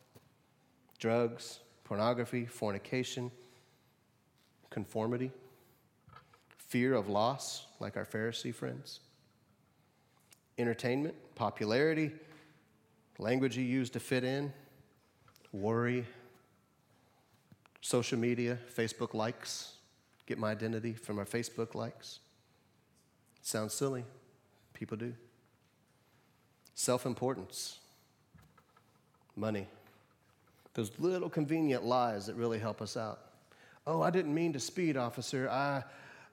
drugs, 1.00 1.58
pornography, 1.90 2.46
fornication, 2.46 3.32
conformity, 4.70 5.32
fear 6.56 6.94
of 6.94 7.08
loss, 7.08 7.66
like 7.80 7.96
our 7.96 8.04
Pharisee 8.04 8.54
friends, 8.54 9.00
entertainment, 10.56 11.16
popularity, 11.34 12.12
language 13.18 13.56
you 13.56 13.64
use 13.64 13.90
to 13.90 13.98
fit 13.98 14.22
in, 14.22 14.52
worry, 15.50 16.06
social 17.80 18.20
media, 18.20 18.56
Facebook 18.72 19.12
likes, 19.12 19.72
get 20.26 20.38
my 20.38 20.52
identity 20.52 20.92
from 20.92 21.18
our 21.18 21.26
Facebook 21.26 21.74
likes. 21.74 22.20
Sounds 23.42 23.74
silly. 23.74 24.04
People 24.74 24.96
do. 24.96 25.12
Self 26.76 27.04
importance, 27.04 27.80
money, 29.34 29.66
those 30.74 30.90
little 30.98 31.28
convenient 31.28 31.84
lies 31.84 32.26
that 32.26 32.34
really 32.34 32.58
help 32.58 32.80
us 32.80 32.96
out. 32.96 33.20
Oh, 33.86 34.02
I 34.02 34.10
didn't 34.10 34.34
mean 34.34 34.52
to 34.52 34.60
speed, 34.60 34.96
officer. 34.96 35.48
I, 35.48 35.82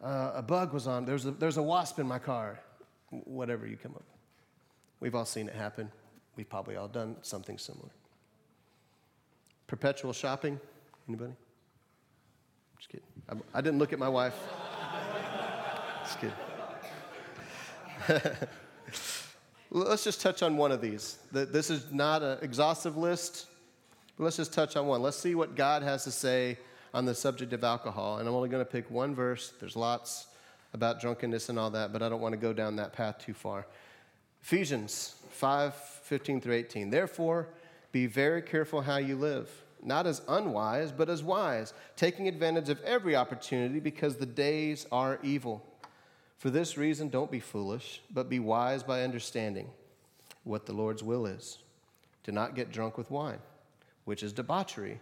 uh, 0.04 0.34
a 0.36 0.42
bug 0.42 0.74
was 0.74 0.88
on. 0.88 1.06
There's 1.06 1.26
a, 1.26 1.32
there's 1.32 1.58
a 1.58 1.64
wasp 1.64 2.00
in 2.00 2.08
my 2.08 2.20
car. 2.20 2.60
Whatever 3.10 3.66
you 3.66 3.78
come 3.78 3.94
up 3.94 4.00
with. 4.00 4.18
We've 5.00 5.16
all 5.16 5.26
seen 5.26 5.48
it 5.48 5.56
happen. 5.56 5.92
We've 6.36 6.50
probably 6.50 6.76
all 6.76 6.88
done 6.88 7.16
something 7.22 7.58
similar. 7.58 7.90
Perpetual 9.66 10.14
shopping. 10.14 10.60
Anybody? 11.08 11.34
Just 12.78 12.90
kidding. 12.90 13.08
I, 13.30 13.58
I 13.58 13.62
didn't 13.62 13.80
look 13.80 13.94
at 13.94 14.00
my 14.00 14.10
wife. 14.10 14.36
Just 16.04 16.20
kidding. 16.20 16.36
Let's 19.70 20.04
just 20.06 20.22
touch 20.22 20.44
on 20.44 20.56
one 20.56 20.72
of 20.72 20.80
these. 20.80 21.18
This 21.32 21.70
is 21.70 21.92
not 21.92 22.24
an 22.24 22.38
exhaustive 22.42 22.96
list, 22.96 23.48
but 24.18 24.24
let's 24.24 24.38
just 24.38 24.54
touch 24.54 24.76
on 24.76 24.88
one. 24.88 25.02
Let's 25.02 25.18
see 25.18 25.36
what 25.36 25.56
God 25.56 25.84
has 25.84 26.04
to 26.06 26.12
say 26.12 26.58
on 26.94 27.06
the 27.06 27.16
subject 27.16 27.54
of 27.54 27.64
alcohol. 27.64 28.18
And 28.18 28.28
I'm 28.28 28.34
only 28.34 28.50
going 28.50 28.66
to 28.66 28.70
pick 28.70 28.90
one 28.90 29.14
verse. 29.14 29.54
There's 29.60 29.76
lots 29.76 30.28
about 30.74 31.00
drunkenness 31.00 31.50
and 31.50 31.60
all 31.60 31.70
that, 31.72 31.94
but 31.94 32.02
I 32.02 32.10
don't 32.10 32.22
want 32.22 32.34
to 32.34 32.38
go 32.38 32.54
down 32.54 32.76
that 32.78 32.94
path 32.94 33.20
too 33.20 33.34
far. 33.34 33.66
Ephesians 34.42 35.16
5 35.32 35.74
15 35.76 36.42
through 36.42 36.54
18. 36.54 36.90
Therefore, 36.90 37.48
be 37.92 38.06
very 38.06 38.42
careful 38.42 38.82
how 38.82 38.98
you 38.98 39.16
live, 39.16 39.50
not 39.84 40.08
as 40.08 40.22
unwise, 40.28 40.92
but 40.92 41.10
as 41.10 41.22
wise, 41.22 41.74
taking 41.96 42.28
advantage 42.28 42.70
of 42.70 42.82
every 42.84 43.16
opportunity 43.16 43.80
because 43.80 44.16
the 44.16 44.26
days 44.26 44.86
are 44.92 45.20
evil. 45.22 45.66
For 46.38 46.50
this 46.50 46.78
reason, 46.78 47.10
don't 47.10 47.32
be 47.32 47.40
foolish, 47.40 48.02
but 48.14 48.30
be 48.30 48.40
wise 48.40 48.84
by 48.84 49.04
understanding 49.04 49.70
what 50.44 50.66
the 50.66 50.74
Lord's 50.74 51.04
will 51.04 51.26
is. 51.26 51.58
Do 52.24 52.32
not 52.32 52.56
get 52.56 52.72
drunk 52.72 52.98
with 52.98 53.10
wine, 53.12 53.40
which 54.08 54.24
is 54.24 54.32
debauchery, 54.32 55.02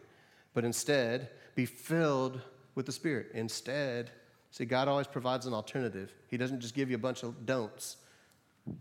but 0.56 0.66
instead 0.66 1.30
be 1.54 1.64
filled 1.64 2.42
with 2.74 2.88
the 2.88 2.92
Spirit. 2.92 3.28
Instead, 3.36 4.10
see, 4.50 4.66
God 4.66 4.88
always 4.88 5.06
provides 5.06 5.46
an 5.46 5.54
alternative. 5.54 6.12
He 6.28 6.38
doesn't 6.38 6.60
just 6.60 6.74
give 6.74 6.90
you 6.90 6.96
a 6.96 7.00
bunch 7.00 7.22
of 7.22 7.46
don'ts. 7.46 7.98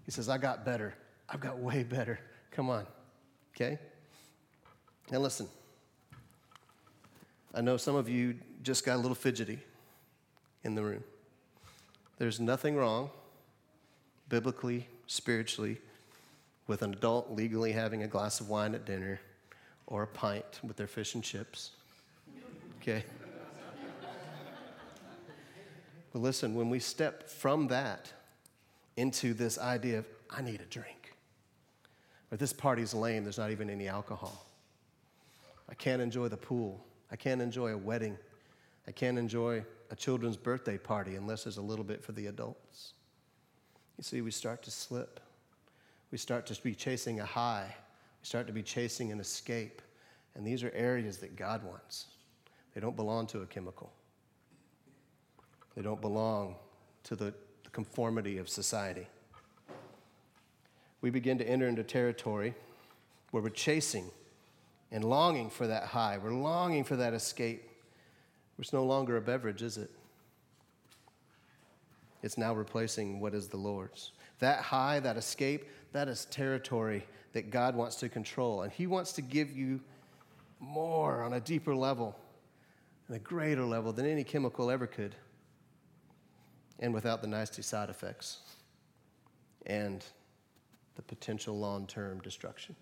He 0.07 0.11
says, 0.11 0.31
I 0.31 0.39
got 0.39 0.65
better. 0.65 0.95
I've 1.29 1.41
got 1.41 1.59
way 1.59 1.83
better. 1.83 2.19
Come 2.53 2.71
on. 2.71 2.87
Okay? 3.55 3.79
Now 5.11 5.19
listen. 5.19 5.47
I 7.55 7.61
know 7.61 7.77
some 7.77 7.95
of 7.95 8.09
you 8.09 8.37
just 8.63 8.87
got 8.87 8.95
a 8.95 9.03
little 9.03 9.15
fidgety 9.15 9.59
in 10.63 10.75
the 10.75 10.83
room. 10.83 11.05
There's 12.17 12.41
nothing 12.41 12.77
wrong, 12.77 13.11
biblically, 14.31 14.89
spiritually, 15.07 15.83
with 16.67 16.81
an 16.81 16.95
adult 16.95 17.31
legally 17.31 17.73
having 17.73 18.05
a 18.05 18.09
glass 18.09 18.41
of 18.41 18.49
wine 18.49 18.75
at 18.75 18.87
dinner 18.87 19.21
or 19.87 20.03
a 20.03 20.07
pint 20.07 20.61
with 20.63 20.77
their 20.77 20.87
fish 20.87 21.15
and 21.15 21.23
chips. 21.23 21.73
Okay? 22.81 23.05
But 26.13 26.23
listen, 26.23 26.55
when 26.55 26.71
we 26.71 26.79
step 26.79 27.29
from 27.29 27.69
that 27.69 28.13
into 28.97 29.35
this 29.35 29.59
idea 29.59 29.99
of, 29.99 30.07
I 30.31 30.43
need 30.43 30.61
a 30.61 30.67
drink, 30.67 31.15
or 32.31 32.37
this 32.37 32.53
party's 32.53 32.95
lame, 32.95 33.25
there's 33.25 33.39
not 33.39 33.51
even 33.51 33.69
any 33.69 33.89
alcohol. 33.89 34.47
I 35.69 35.75
can't 35.75 36.01
enjoy 36.01 36.29
the 36.29 36.37
pool. 36.37 36.85
I 37.11 37.17
can't 37.17 37.43
enjoy 37.43 37.73
a 37.73 37.77
wedding. 37.77 38.17
I 38.87 38.93
can't 38.93 39.19
enjoy 39.19 39.65
a 39.91 39.97
children's 39.97 40.37
birthday 40.37 40.79
party 40.79 41.17
unless 41.17 41.45
there's 41.45 41.57
a 41.57 41.63
little 41.63 41.85
bit 41.85 42.03
for 42.03 42.13
the 42.13 42.27
adults. 42.27 42.93
You 43.99 44.05
see, 44.05 44.21
we 44.21 44.31
start 44.31 44.63
to 44.65 44.71
slip. 44.71 45.21
We 46.11 46.19
start 46.19 46.47
to 46.47 46.63
be 46.63 46.75
chasing 46.75 47.21
a 47.21 47.25
high. 47.25 47.75
We 48.25 48.27
start 48.27 48.47
to 48.47 48.55
be 48.55 48.63
chasing 48.63 49.13
an 49.13 49.21
escape. 49.21 49.83
And 50.35 50.47
these 50.47 50.65
are 50.65 50.73
areas 50.75 51.19
that 51.19 51.37
God 51.37 51.63
wants. 51.63 52.07
They 52.75 52.81
don't 52.81 52.97
belong 52.97 53.27
to 53.29 53.43
a 53.43 53.47
chemical, 53.47 53.93
they 55.77 55.83
don't 55.83 56.01
belong 56.01 56.57
to 57.03 57.17
the, 57.17 57.35
the 57.65 57.71
conformity 57.71 58.39
of 58.39 58.49
society. 58.49 59.07
We 61.03 61.11
begin 61.11 61.37
to 61.37 61.47
enter 61.47 61.69
into 61.69 61.83
territory 61.83 62.55
where 63.31 63.43
we're 63.43 63.51
chasing 63.51 64.07
and 64.91 65.05
longing 65.05 65.51
for 65.51 65.67
that 65.67 65.85
high. 65.85 66.17
We're 66.17 66.33
longing 66.33 66.85
for 66.85 66.97
that 66.97 67.13
escape. 67.13 67.69
It's 68.59 68.73
no 68.73 68.85
longer 68.85 69.19
a 69.19 69.21
beverage, 69.21 69.61
is 69.61 69.77
it? 69.77 69.91
It's 72.23 72.39
now 72.39 72.55
replacing 72.55 73.21
what 73.21 73.35
is 73.35 73.49
the 73.49 73.59
Lord's. 73.59 74.13
That 74.39 74.61
high, 74.61 74.99
that 75.01 75.19
escape, 75.19 75.69
that 75.93 76.09
is 76.09 76.25
territory 76.25 77.07
that 77.35 77.51
God 77.51 77.77
wants 77.77 77.97
to 77.97 78.09
control. 78.09 78.63
And 78.63 78.73
He 78.73 78.87
wants 78.87 79.13
to 79.13 79.23
give 79.23 79.55
you 79.55 79.81
more 80.59 81.23
on 81.23 81.35
a 81.35 81.41
deeper 81.41 81.75
level, 81.75 82.17
and 83.07 83.17
a 83.17 83.21
greater 83.21 83.65
level 83.65 83.93
than 83.93 84.07
any 84.07 84.25
chemical 84.25 84.71
ever 84.71 84.87
could, 84.87 85.15
and 86.79 86.95
without 86.95 87.21
the 87.21 87.29
nasty 87.29 87.61
side 87.61 87.91
effects 87.91 88.39
and 89.67 90.05
the 90.95 91.03
potential 91.03 91.59
long 91.59 91.87
term 91.87 92.21
destruction. 92.21 92.75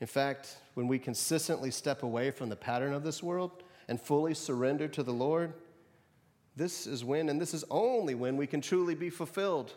In 0.00 0.06
fact, 0.06 0.56
when 0.74 0.88
we 0.88 0.98
consistently 0.98 1.70
step 1.70 2.02
away 2.02 2.30
from 2.30 2.48
the 2.48 2.56
pattern 2.56 2.94
of 2.94 3.02
this 3.02 3.22
world 3.22 3.62
and 3.88 4.00
fully 4.00 4.32
surrender 4.32 4.88
to 4.88 5.02
the 5.02 5.12
Lord, 5.12 5.52
this 6.56 6.86
is 6.86 7.04
when, 7.04 7.28
and 7.28 7.40
this 7.40 7.52
is 7.52 7.64
only 7.70 8.14
when, 8.14 8.36
we 8.36 8.46
can 8.46 8.60
truly 8.60 8.94
be 8.94 9.10
fulfilled. 9.10 9.74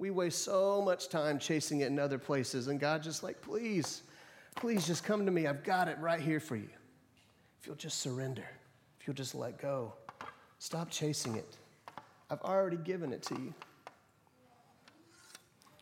We 0.00 0.10
waste 0.10 0.44
so 0.44 0.80
much 0.80 1.10
time 1.10 1.38
chasing 1.38 1.80
it 1.80 1.88
in 1.88 1.98
other 1.98 2.16
places, 2.16 2.68
and 2.68 2.80
God 2.80 3.02
just 3.02 3.22
like, 3.22 3.42
please, 3.42 4.00
please 4.56 4.86
just 4.86 5.04
come 5.04 5.26
to 5.26 5.30
me. 5.30 5.46
I've 5.46 5.62
got 5.62 5.88
it 5.88 5.98
right 5.98 6.20
here 6.20 6.40
for 6.40 6.56
you. 6.56 6.70
If 7.60 7.66
you'll 7.66 7.76
just 7.76 7.98
surrender, 7.98 8.48
if 8.98 9.06
you'll 9.06 9.12
just 9.12 9.34
let 9.34 9.60
go, 9.60 9.92
stop 10.58 10.88
chasing 10.88 11.36
it. 11.36 11.58
I've 12.30 12.40
already 12.40 12.78
given 12.78 13.12
it 13.12 13.22
to 13.24 13.34
you. 13.34 13.52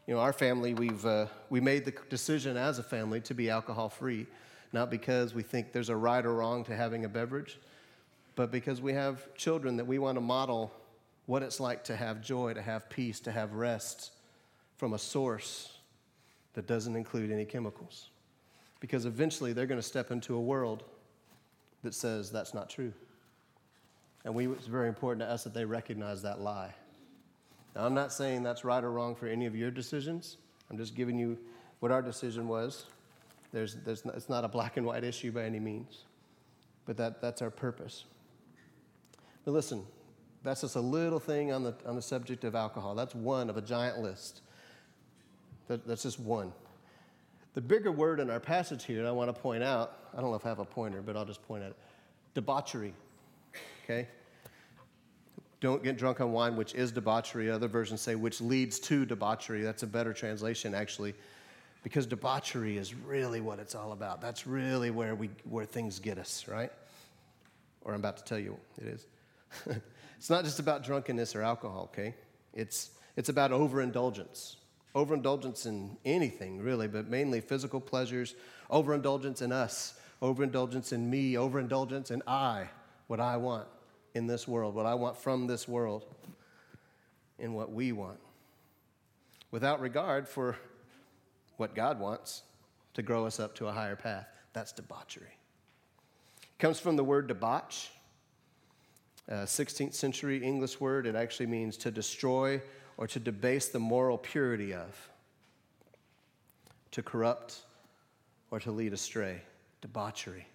You 0.09 0.15
know, 0.15 0.21
our 0.21 0.33
family, 0.33 0.75
we've 0.75 1.07
uh, 1.07 1.27
we 1.49 1.61
made 1.61 1.85
the 1.85 1.95
decision 2.11 2.57
as 2.57 2.81
a 2.81 2.83
family 2.83 3.21
to 3.21 3.35
be 3.35 3.49
alcohol 3.49 3.89
free, 3.89 4.27
not 4.73 4.91
because 4.91 5.33
we 5.33 5.45
think 5.45 5.71
there's 5.71 5.91
a 5.91 5.97
right 5.97 6.27
or 6.27 6.35
wrong 6.35 6.65
to 6.65 6.75
having 6.75 7.05
a 7.05 7.09
beverage, 7.09 7.61
but 8.35 8.51
because 8.51 8.83
we 8.83 8.95
have 8.95 9.33
children 9.37 9.77
that 9.77 9.87
we 9.87 10.01
want 10.01 10.17
to 10.17 10.21
model 10.21 10.73
what 11.29 11.43
it's 11.43 11.61
like 11.61 11.85
to 11.85 11.95
have 11.95 12.23
joy, 12.23 12.55
to 12.55 12.63
have 12.63 12.89
peace, 12.89 13.21
to 13.21 13.31
have 13.31 13.53
rest 13.53 14.13
from 14.79 14.95
a 14.95 14.99
source 14.99 15.77
that 16.55 16.67
doesn't 16.67 16.97
include 16.97 17.31
any 17.31 17.45
chemicals. 17.45 18.09
Because 18.81 19.05
eventually 19.05 19.53
they're 19.53 19.67
going 19.67 19.79
to 19.79 19.87
step 19.87 20.11
into 20.11 20.35
a 20.35 20.41
world 20.41 20.85
that 21.85 21.93
says 21.93 22.33
that's 22.33 22.55
not 22.55 22.71
true. 22.71 22.95
And 24.25 24.35
we, 24.35 24.49
it's 24.49 24.69
very 24.69 24.89
important 24.89 25.21
to 25.21 25.31
us 25.31 25.45
that 25.45 25.53
they 25.53 25.67
recognize 25.67 26.23
that 26.23 26.41
lie. 26.41 26.73
Now, 27.77 27.85
I'm 27.85 27.95
not 27.95 28.11
saying 28.11 28.43
that's 28.43 28.65
right 28.65 28.83
or 28.83 28.91
wrong 28.91 29.15
for 29.15 29.27
any 29.27 29.45
of 29.45 29.55
your 29.55 29.71
decisions. 29.71 30.39
I'm 30.71 30.79
just 30.79 30.95
giving 30.95 31.19
you 31.19 31.37
what 31.81 31.93
our 31.93 32.01
decision 32.01 32.49
was. 32.49 32.87
There's, 33.53 33.75
there's 33.85 34.03
it's 34.07 34.31
not 34.31 34.47
a 34.47 34.49
black 34.49 34.79
and 34.79 34.87
white 34.87 35.05
issue 35.05 35.31
by 35.31 35.45
any 35.45 35.61
means, 35.61 36.05
but 36.87 36.97
that, 36.97 37.21
that's 37.21 37.43
our 37.43 37.51
purpose. 37.51 38.07
But 39.45 39.51
listen, 39.51 39.85
that's 40.43 40.61
just 40.61 40.77
a 40.77 40.81
little 40.81 41.19
thing 41.19 41.53
on 41.53 41.63
the, 41.63 41.75
on 41.85 41.97
the 41.97 42.03
subject 42.03 42.45
of 42.45 42.55
alcohol. 42.55 42.95
That's 42.95 43.15
one 43.15 43.51
of 43.51 43.57
a 43.57 43.63
giant 43.63 43.99
list. 43.99 44.41
That, 45.67 45.87
that's 45.87 46.03
just 46.03 46.21
one. 46.21 46.53
The 47.55 47.61
bigger 47.61 47.91
word 47.91 48.21
in 48.21 48.31
our 48.31 48.41
passage 48.41 48.85
here, 48.85 49.01
and 49.01 49.09
I 49.09 49.11
want 49.11 49.35
to 49.35 49.41
point 49.41 49.63
out, 49.63 50.11
I 50.17 50.21
don't 50.21 50.31
know 50.31 50.37
if 50.37 50.47
I 50.47 50.49
have 50.49 50.61
a 50.61 50.65
pointer, 50.65 51.03
but 51.03 51.17
I'll 51.17 51.25
just 51.25 51.43
point 51.43 51.63
at 51.63 51.71
it 51.71 51.77
debauchery. 52.35 52.95
Okay? 53.83 54.07
Don't 55.61 55.83
get 55.83 55.99
drunk 55.99 56.21
on 56.21 56.31
wine, 56.31 56.57
which 56.57 56.75
is 56.75 56.93
debauchery. 56.93 57.51
Other 57.51 57.67
versions 57.67 58.01
say, 58.01 58.15
which 58.15 58.41
leads 58.41 58.79
to 58.81 59.05
debauchery. 59.05 59.63
That's 59.63 59.83
a 59.83 59.89
better 59.89 60.13
translation, 60.13 60.73
actually, 60.73 61.15
because 61.83 62.07
debauchery 62.07 62.77
is 62.77 62.95
really 62.95 63.41
what 63.41 63.59
it's 63.59 63.75
all 63.75 63.91
about. 63.91 64.21
That's 64.21 64.47
really 64.47 64.91
where, 64.91 65.17
we, 65.17 65.31
where 65.49 65.65
things 65.65 65.99
get 65.99 66.17
us, 66.17 66.47
right? 66.47 66.71
Or 67.83 67.93
I'm 67.93 67.99
about 67.99 68.19
to 68.19 68.25
tell 68.25 68.39
you 68.39 68.57
it 68.81 68.87
is. 68.87 69.07
it's 70.19 70.29
not 70.29 70.45
just 70.45 70.59
about 70.59 70.83
drunkenness 70.83 71.37
or 71.37 71.43
alcohol, 71.43 71.91
okay? 71.93 72.13
It's, 72.53 72.91
it's 73.17 73.29
about 73.29 73.53
overindulgence. 73.53 74.57
Overindulgence 74.95 75.65
in 75.65 75.97
anything, 76.05 76.61
really, 76.61 76.89
but 76.89 77.09
mainly 77.09 77.41
physical 77.41 77.81
pleasures, 77.81 78.35
overindulgence 78.69 79.43
in 79.43 79.53
us, 79.53 79.95
overindulgence 80.21 80.93
in 80.93 81.09
me, 81.09 81.39
overindulgence 81.39 82.11
in 82.11 82.21
I, 82.27 82.69
what 83.07 83.21
I 83.21 83.37
want 83.37 83.69
in 84.15 84.27
this 84.27 84.49
world, 84.49 84.75
what 84.75 84.87
I 84.87 84.95
want 84.95 85.17
from 85.17 85.47
this 85.47 85.69
world, 85.69 86.05
in 87.39 87.55
what 87.55 87.71
we 87.71 87.93
want, 87.93 88.19
without 89.53 89.81
regard 89.81 90.29
for 90.29 90.57
what 91.59 91.77
God 91.77 92.01
wants 92.01 92.43
to 92.95 93.03
grow 93.03 93.25
us 93.25 93.39
up 93.39 93.55
to 93.57 93.69
a 93.69 93.73
higher 93.73 93.95
path. 93.95 94.27
That's 94.53 94.73
debauchery. 94.73 95.37
It 96.43 96.59
comes 96.59 96.81
from 96.81 96.97
the 96.97 97.05
word 97.05 97.29
debauch, 97.29 97.91
Uh, 99.31 99.35
a 99.35 99.45
16th 99.45 99.95
century 99.95 100.43
English 100.43 100.81
word. 100.81 101.07
It 101.07 101.15
actually 101.15 101.47
means 101.47 101.77
to 101.79 101.91
destroy 101.91 102.63
or 102.97 103.07
to 103.07 103.21
debase 103.21 103.69
the 103.69 103.79
moral 103.79 104.17
purity 104.17 104.73
of, 104.73 105.11
to 106.93 107.03
corrupt 107.03 107.61
or 108.51 108.59
to 108.61 108.73
lead 108.73 108.93
astray. 108.93 109.43
Debauchery. 109.81 110.47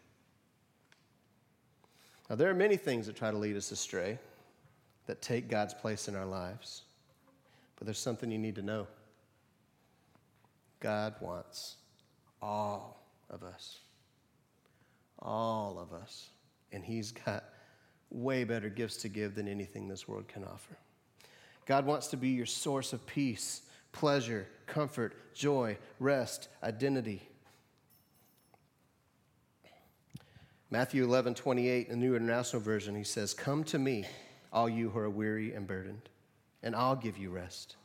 Now, 2.29 2.35
there 2.35 2.49
are 2.49 2.55
many 2.55 2.77
things 2.77 3.05
that 3.07 3.15
try 3.15 3.31
to 3.31 3.37
lead 3.37 3.55
us 3.55 3.71
astray, 3.71 4.17
that 5.05 5.21
take 5.21 5.47
God's 5.47 5.73
place 5.73 6.07
in 6.07 6.15
our 6.15 6.25
lives. 6.25 6.83
But 7.75 7.85
there's 7.85 7.99
something 7.99 8.31
you 8.31 8.37
need 8.37 8.55
to 8.55 8.61
know 8.61 8.87
God 10.79 11.15
wants 11.21 11.75
all 12.41 13.05
of 13.29 13.43
us. 13.43 13.79
All 15.19 15.79
of 15.79 15.93
us. 15.93 16.29
And 16.71 16.83
He's 16.83 17.11
got 17.11 17.45
way 18.13 18.43
better 18.43 18.69
gifts 18.69 18.97
to 18.97 19.09
give 19.09 19.35
than 19.35 19.47
anything 19.47 19.87
this 19.87 20.07
world 20.07 20.27
can 20.27 20.43
offer. 20.43 20.77
God 21.65 21.85
wants 21.85 22.07
to 22.07 22.17
be 22.17 22.29
your 22.29 22.45
source 22.45 22.93
of 22.93 23.05
peace, 23.05 23.61
pleasure, 23.91 24.47
comfort, 24.67 25.33
joy, 25.33 25.77
rest, 25.99 26.49
identity. 26.61 27.27
Matthew 30.69 31.03
11, 31.03 31.35
28, 31.35 31.89
the 31.89 31.95
New 31.95 32.15
International 32.15 32.61
Version, 32.61 32.95
he 32.95 33.03
says, 33.03 33.33
Come 33.33 33.63
to 33.65 33.77
me, 33.77 34.05
all 34.51 34.67
you 34.67 34.89
who 34.89 34.99
are 34.99 35.09
weary 35.09 35.53
and 35.53 35.67
burdened, 35.67 36.09
and 36.63 36.75
I'll 36.75 36.95
give 36.95 37.17
you 37.17 37.29
rest. 37.29 37.75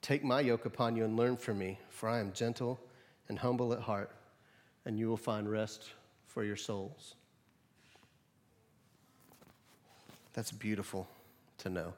Take 0.00 0.24
my 0.24 0.40
yoke 0.40 0.64
upon 0.64 0.96
you 0.96 1.04
and 1.04 1.16
learn 1.16 1.36
from 1.36 1.58
me, 1.58 1.78
for 1.90 2.08
I 2.08 2.20
am 2.20 2.32
gentle 2.32 2.80
and 3.28 3.38
humble 3.38 3.72
at 3.72 3.80
heart, 3.80 4.10
and 4.86 4.98
you 4.98 5.08
will 5.08 5.18
find 5.18 5.50
rest 5.50 5.90
for 6.26 6.42
your 6.42 6.56
souls. 6.56 7.14
That's 10.34 10.52
beautiful 10.52 11.08
to 11.58 11.70
know. 11.70 11.94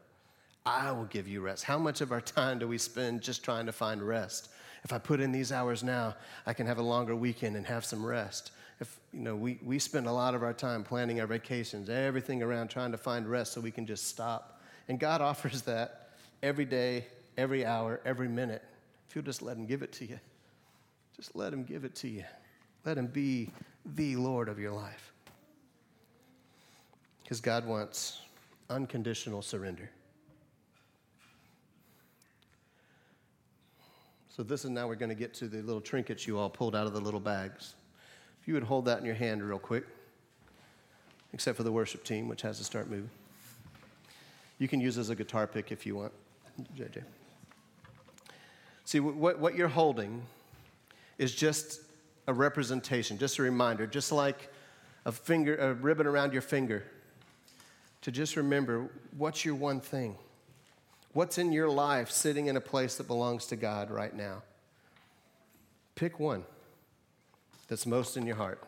I 0.65 0.93
will 0.93 1.07
give 1.07 1.27
you 1.27 1.41
rest. 1.41 1.65
How 1.65 1.79
much 1.79 2.01
of 2.01 2.13
our 2.13 2.21
time 2.21 2.59
do 2.59 2.69
we 2.69 2.79
spend 2.79 3.23
just 3.23 3.43
trying 3.43 3.67
to 3.67 3.73
find 3.73 4.03
rest? 4.03 4.51
If 4.85 4.93
I 4.93 4.99
put 4.99 5.21
in 5.21 5.33
these 5.33 5.53
hours 5.53 5.83
now, 5.83 6.17
I 6.47 6.53
can 6.53 6.67
have 6.67 6.79
a 6.79 6.83
longer 6.83 7.17
weekend 7.17 7.57
and 7.57 7.67
have 7.67 7.85
some 7.85 8.05
rest 8.05 8.53
if 8.81 8.99
you 9.13 9.21
know 9.21 9.37
we, 9.37 9.59
we 9.63 9.79
spend 9.79 10.07
a 10.07 10.13
lot 10.13 10.35
of 10.35 10.43
our 10.43 10.53
time 10.53 10.83
planning 10.83 11.21
our 11.21 11.27
vacations 11.27 11.89
everything 11.89 12.43
around 12.43 12.69
trying 12.69 12.91
to 12.91 12.99
find 12.99 13.29
rest 13.29 13.53
so 13.53 13.61
we 13.61 13.71
can 13.71 13.87
just 13.87 14.09
stop 14.09 14.61
and 14.89 14.99
god 14.99 15.21
offers 15.31 15.63
that 15.63 16.09
every 16.43 16.65
day 16.65 17.07
every 17.37 17.65
hour 17.65 18.01
every 18.05 18.29
minute 18.29 18.65
if 19.09 19.15
you'll 19.15 19.25
just 19.25 19.43
let 19.43 19.57
him 19.57 19.67
give 19.67 19.83
it 19.83 19.93
to 19.93 20.05
you 20.07 20.19
just 21.15 21.37
let 21.37 21.53
him 21.53 21.63
give 21.63 21.85
it 21.85 21.95
to 21.95 22.09
you 22.09 22.25
let 22.85 22.97
him 22.97 23.07
be 23.07 23.51
the 23.95 24.17
lord 24.17 24.49
of 24.49 24.59
your 24.59 24.73
life 24.73 25.13
because 27.31 27.41
god 27.41 27.65
wants 27.65 28.23
unconditional 28.71 29.41
surrender 29.41 29.89
so 34.29 34.43
this 34.43 34.65
is 34.65 34.71
now 34.71 34.89
we're 34.89 34.97
going 34.97 35.09
to 35.09 35.15
get 35.15 35.33
to 35.33 35.47
the 35.47 35.63
little 35.63 35.81
trinkets 35.81 36.27
you 36.27 36.37
all 36.37 36.51
pulled 36.51 36.75
out 36.75 36.89
of 36.89 36.93
the 36.93 37.01
little 37.01 37.21
bags 37.21 37.77
if 38.41 38.49
you 38.49 38.55
would 38.55 38.63
hold 38.63 38.87
that 38.87 38.99
in 38.99 39.05
your 39.05 39.15
hand 39.15 39.43
real 39.43 39.59
quick, 39.59 39.85
except 41.33 41.57
for 41.57 41.63
the 41.63 41.73
worship 41.73 42.05
team, 42.05 42.27
which 42.27 42.43
has 42.43 42.59
to 42.59 42.65
start 42.65 42.89
moving. 42.89 43.11
You 44.59 44.67
can 44.67 44.81
use 44.81 44.97
as 44.97 45.11
a 45.11 45.15
guitar 45.15 45.47
pick 45.47 45.71
if 45.71 45.85
you 45.85 45.97
want, 45.97 46.13
JJ. 46.77 47.03
See, 48.85 49.01
what, 49.01 49.39
what 49.39 49.55
you're 49.55 49.69
holding 49.69 50.23
is 51.19 51.35
just 51.35 51.83
a 52.27 52.33
representation, 52.33 53.19
just 53.19 53.39
a 53.39 53.43
reminder, 53.43 53.87
just 53.87 54.11
like 54.11 54.51
a 55.05 55.13
finger, 55.13 55.57
a 55.57 55.75
ribbon 55.75 56.07
around 56.07 56.33
your 56.33 56.43
finger, 56.43 56.85
to 58.03 58.11
just 58.11 58.37
remember 58.37 58.91
what's 59.17 59.45
your 59.45 59.55
one 59.55 59.81
thing? 59.81 60.17
What's 61.13 61.39
in 61.39 61.53
your 61.53 61.69
life 61.69 62.11
sitting 62.11 62.47
in 62.47 62.57
a 62.57 62.61
place 62.61 62.97
that 62.97 63.07
belongs 63.07 63.47
to 63.47 63.57
God 63.57 63.91
right 63.91 64.15
now? 64.15 64.43
Pick 65.95 66.21
one 66.21 66.45
that's 67.69 67.87
most 67.87 68.17
in 68.17 68.27
your 68.27 68.37
heart, 68.37 68.63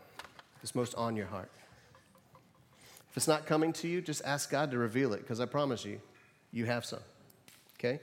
that's 0.61 0.75
most 0.75 0.95
on 0.97 1.17
your 1.17 1.27
heart. 1.27 1.51
If 3.11 3.17
it's 3.17 3.29
not 3.29 3.47
coming 3.47 3.73
to 3.75 3.89
you, 3.89 4.01
just 4.01 4.25
ask 4.25 4.51
God 4.51 4.71
to 4.71 4.79
reveal 4.79 5.13
it 5.13 5.21
because 5.21 5.39
I 5.39 5.45
promise 5.45 5.85
you, 5.85 6.01
you 6.51 6.65
have 6.67 6.85
some. 6.85 7.01
Okay? 7.79 8.01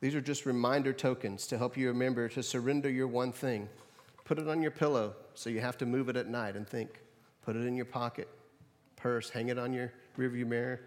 These 0.00 0.14
are 0.14 0.20
just 0.20 0.46
reminder 0.46 0.92
tokens 0.92 1.46
to 1.48 1.58
help 1.58 1.76
you 1.76 1.88
remember 1.88 2.28
to 2.28 2.42
surrender 2.42 2.88
your 2.88 3.08
one 3.08 3.32
thing. 3.32 3.68
Put 4.24 4.38
it 4.38 4.48
on 4.48 4.62
your 4.62 4.70
pillow 4.70 5.14
so 5.34 5.50
you 5.50 5.60
have 5.60 5.76
to 5.78 5.86
move 5.86 6.08
it 6.08 6.16
at 6.16 6.28
night 6.28 6.56
and 6.56 6.66
think. 6.66 7.00
Put 7.44 7.56
it 7.56 7.64
in 7.64 7.74
your 7.74 7.84
pocket, 7.84 8.28
purse, 8.98 9.30
hang 9.30 9.48
it 9.48 9.58
on 9.58 9.72
your 9.72 9.92
rearview 10.18 10.46
mirror. 10.46 10.80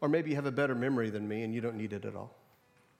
Or 0.00 0.08
maybe 0.08 0.30
you 0.30 0.36
have 0.36 0.46
a 0.46 0.52
better 0.52 0.74
memory 0.74 1.10
than 1.10 1.26
me 1.26 1.42
and 1.42 1.52
you 1.52 1.60
don't 1.60 1.76
need 1.76 1.92
it 1.92 2.04
at 2.04 2.14
all. 2.14 2.34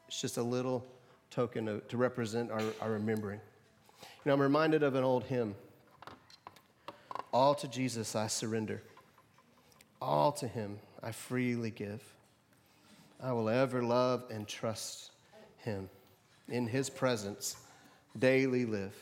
It's 0.09 0.21
just 0.21 0.37
a 0.37 0.43
little 0.43 0.85
token 1.31 1.81
to 1.89 1.97
represent 1.97 2.51
our, 2.51 2.63
our 2.81 2.93
remembering. 2.93 3.41
You 4.01 4.09
know, 4.27 4.33
I'm 4.33 4.41
reminded 4.41 4.83
of 4.83 4.95
an 4.95 5.05
old 5.05 5.25
hymn 5.25 5.55
All 7.33 7.55
to 7.57 7.69
Jesus 7.69 8.17
I 8.17 8.27
surrender, 8.27 8.83
all 10.01 10.33
to 10.33 10.49
Him 10.49 10.79
I 11.03 11.13
freely 11.13 11.71
give. 11.71 12.03
I 13.23 13.33
will 13.33 13.49
ever 13.49 13.83
love 13.83 14.25
and 14.31 14.47
trust 14.49 15.11
Him. 15.59 15.91
In 16.49 16.67
His 16.67 16.89
presence, 16.89 17.57
daily 18.19 18.65
live. 18.65 18.95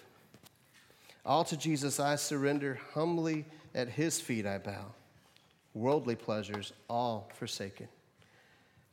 All 1.25 1.45
to 1.45 1.57
Jesus 1.57 2.01
I 2.01 2.17
surrender, 2.17 2.79
humbly 2.95 3.45
at 3.75 3.89
His 3.89 4.21
feet 4.21 4.47
I 4.47 4.59
bow. 4.59 4.87
Worldly 5.77 6.17
pleasures 6.17 6.73
all 6.89 7.29
forsaken. 7.35 7.89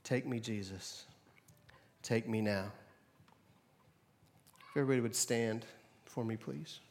Take 0.04 0.28
me, 0.28 0.42
Jesus. 0.42 1.06
Take 2.02 2.28
me 2.28 2.42
now. 2.42 2.74
If 4.60 4.76
everybody 4.76 5.00
would 5.00 5.16
stand 5.16 5.66
for 6.04 6.26
me, 6.26 6.36
please? 6.36 6.82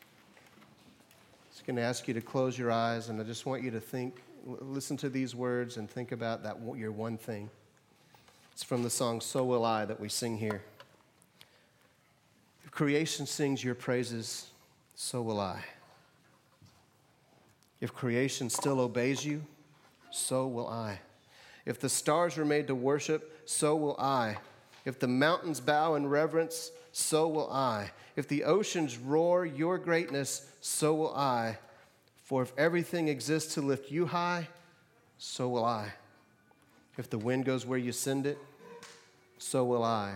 I'm 0.00 1.52
just 1.52 1.66
going 1.66 1.76
to 1.76 1.82
ask 1.82 2.08
you 2.08 2.14
to 2.14 2.22
close 2.22 2.58
your 2.58 2.72
eyes, 2.72 3.10
and 3.10 3.20
I 3.20 3.24
just 3.24 3.44
want 3.44 3.62
you 3.62 3.70
to 3.70 3.80
think, 3.80 4.22
listen 4.46 4.96
to 4.96 5.10
these 5.10 5.34
words, 5.34 5.76
and 5.76 5.90
think 5.90 6.10
about 6.10 6.42
that 6.44 6.56
your 6.74 6.90
one 6.90 7.18
thing. 7.18 7.50
It's 8.54 8.62
from 8.62 8.82
the 8.82 8.88
song 8.88 9.20
"So 9.20 9.44
Will 9.44 9.66
I" 9.66 9.84
that 9.84 10.00
we 10.00 10.08
sing 10.08 10.38
here. 10.38 10.62
If 12.64 12.70
creation 12.70 13.26
sings 13.26 13.62
your 13.62 13.74
praises, 13.74 14.46
so 14.94 15.20
will 15.20 15.38
I. 15.38 15.62
If 17.80 17.94
creation 17.94 18.50
still 18.50 18.80
obeys 18.80 19.24
you, 19.24 19.42
so 20.10 20.46
will 20.46 20.68
I. 20.68 21.00
If 21.64 21.80
the 21.80 21.88
stars 21.88 22.36
were 22.36 22.44
made 22.44 22.66
to 22.66 22.74
worship, 22.74 23.42
so 23.46 23.76
will 23.76 23.96
I. 23.98 24.36
If 24.84 24.98
the 24.98 25.08
mountains 25.08 25.60
bow 25.60 25.94
in 25.94 26.06
reverence, 26.06 26.72
so 26.92 27.28
will 27.28 27.50
I. 27.50 27.90
If 28.16 28.28
the 28.28 28.44
oceans 28.44 28.98
roar 28.98 29.46
your 29.46 29.78
greatness, 29.78 30.50
so 30.60 30.94
will 30.94 31.14
I. 31.14 31.58
For 32.24 32.42
if 32.42 32.52
everything 32.58 33.08
exists 33.08 33.54
to 33.54 33.60
lift 33.60 33.90
you 33.90 34.06
high, 34.06 34.48
so 35.18 35.48
will 35.48 35.64
I. 35.64 35.92
If 36.96 37.08
the 37.08 37.18
wind 37.18 37.44
goes 37.44 37.66
where 37.66 37.78
you 37.78 37.92
send 37.92 38.26
it, 38.26 38.38
so 39.38 39.64
will 39.64 39.84
I. 39.84 40.14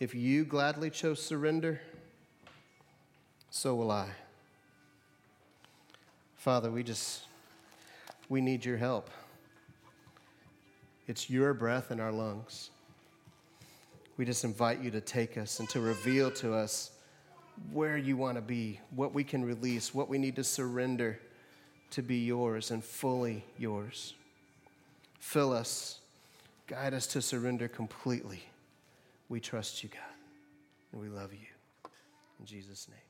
If 0.00 0.14
you 0.14 0.44
gladly 0.44 0.90
chose 0.90 1.20
surrender, 1.22 1.80
so 3.50 3.74
will 3.74 3.90
I. 3.90 4.08
Father, 6.48 6.70
we 6.70 6.82
just, 6.82 7.24
we 8.30 8.40
need 8.40 8.64
your 8.64 8.78
help. 8.78 9.10
It's 11.06 11.28
your 11.28 11.52
breath 11.52 11.90
in 11.90 12.00
our 12.00 12.10
lungs. 12.10 12.70
We 14.16 14.24
just 14.24 14.44
invite 14.44 14.80
you 14.80 14.90
to 14.92 15.02
take 15.02 15.36
us 15.36 15.60
and 15.60 15.68
to 15.68 15.80
reveal 15.80 16.30
to 16.36 16.54
us 16.54 16.92
where 17.70 17.98
you 17.98 18.16
want 18.16 18.36
to 18.36 18.40
be, 18.40 18.80
what 18.96 19.12
we 19.12 19.24
can 19.24 19.44
release, 19.44 19.92
what 19.92 20.08
we 20.08 20.16
need 20.16 20.36
to 20.36 20.42
surrender 20.42 21.20
to 21.90 22.00
be 22.00 22.16
yours 22.16 22.70
and 22.70 22.82
fully 22.82 23.44
yours. 23.58 24.14
Fill 25.20 25.52
us, 25.52 26.00
guide 26.66 26.94
us 26.94 27.06
to 27.08 27.20
surrender 27.20 27.68
completely. 27.68 28.42
We 29.28 29.38
trust 29.38 29.82
you, 29.82 29.90
God, 29.90 30.00
and 30.92 31.02
we 31.02 31.08
love 31.08 31.34
you. 31.34 31.90
In 32.40 32.46
Jesus' 32.46 32.88
name. 32.88 33.07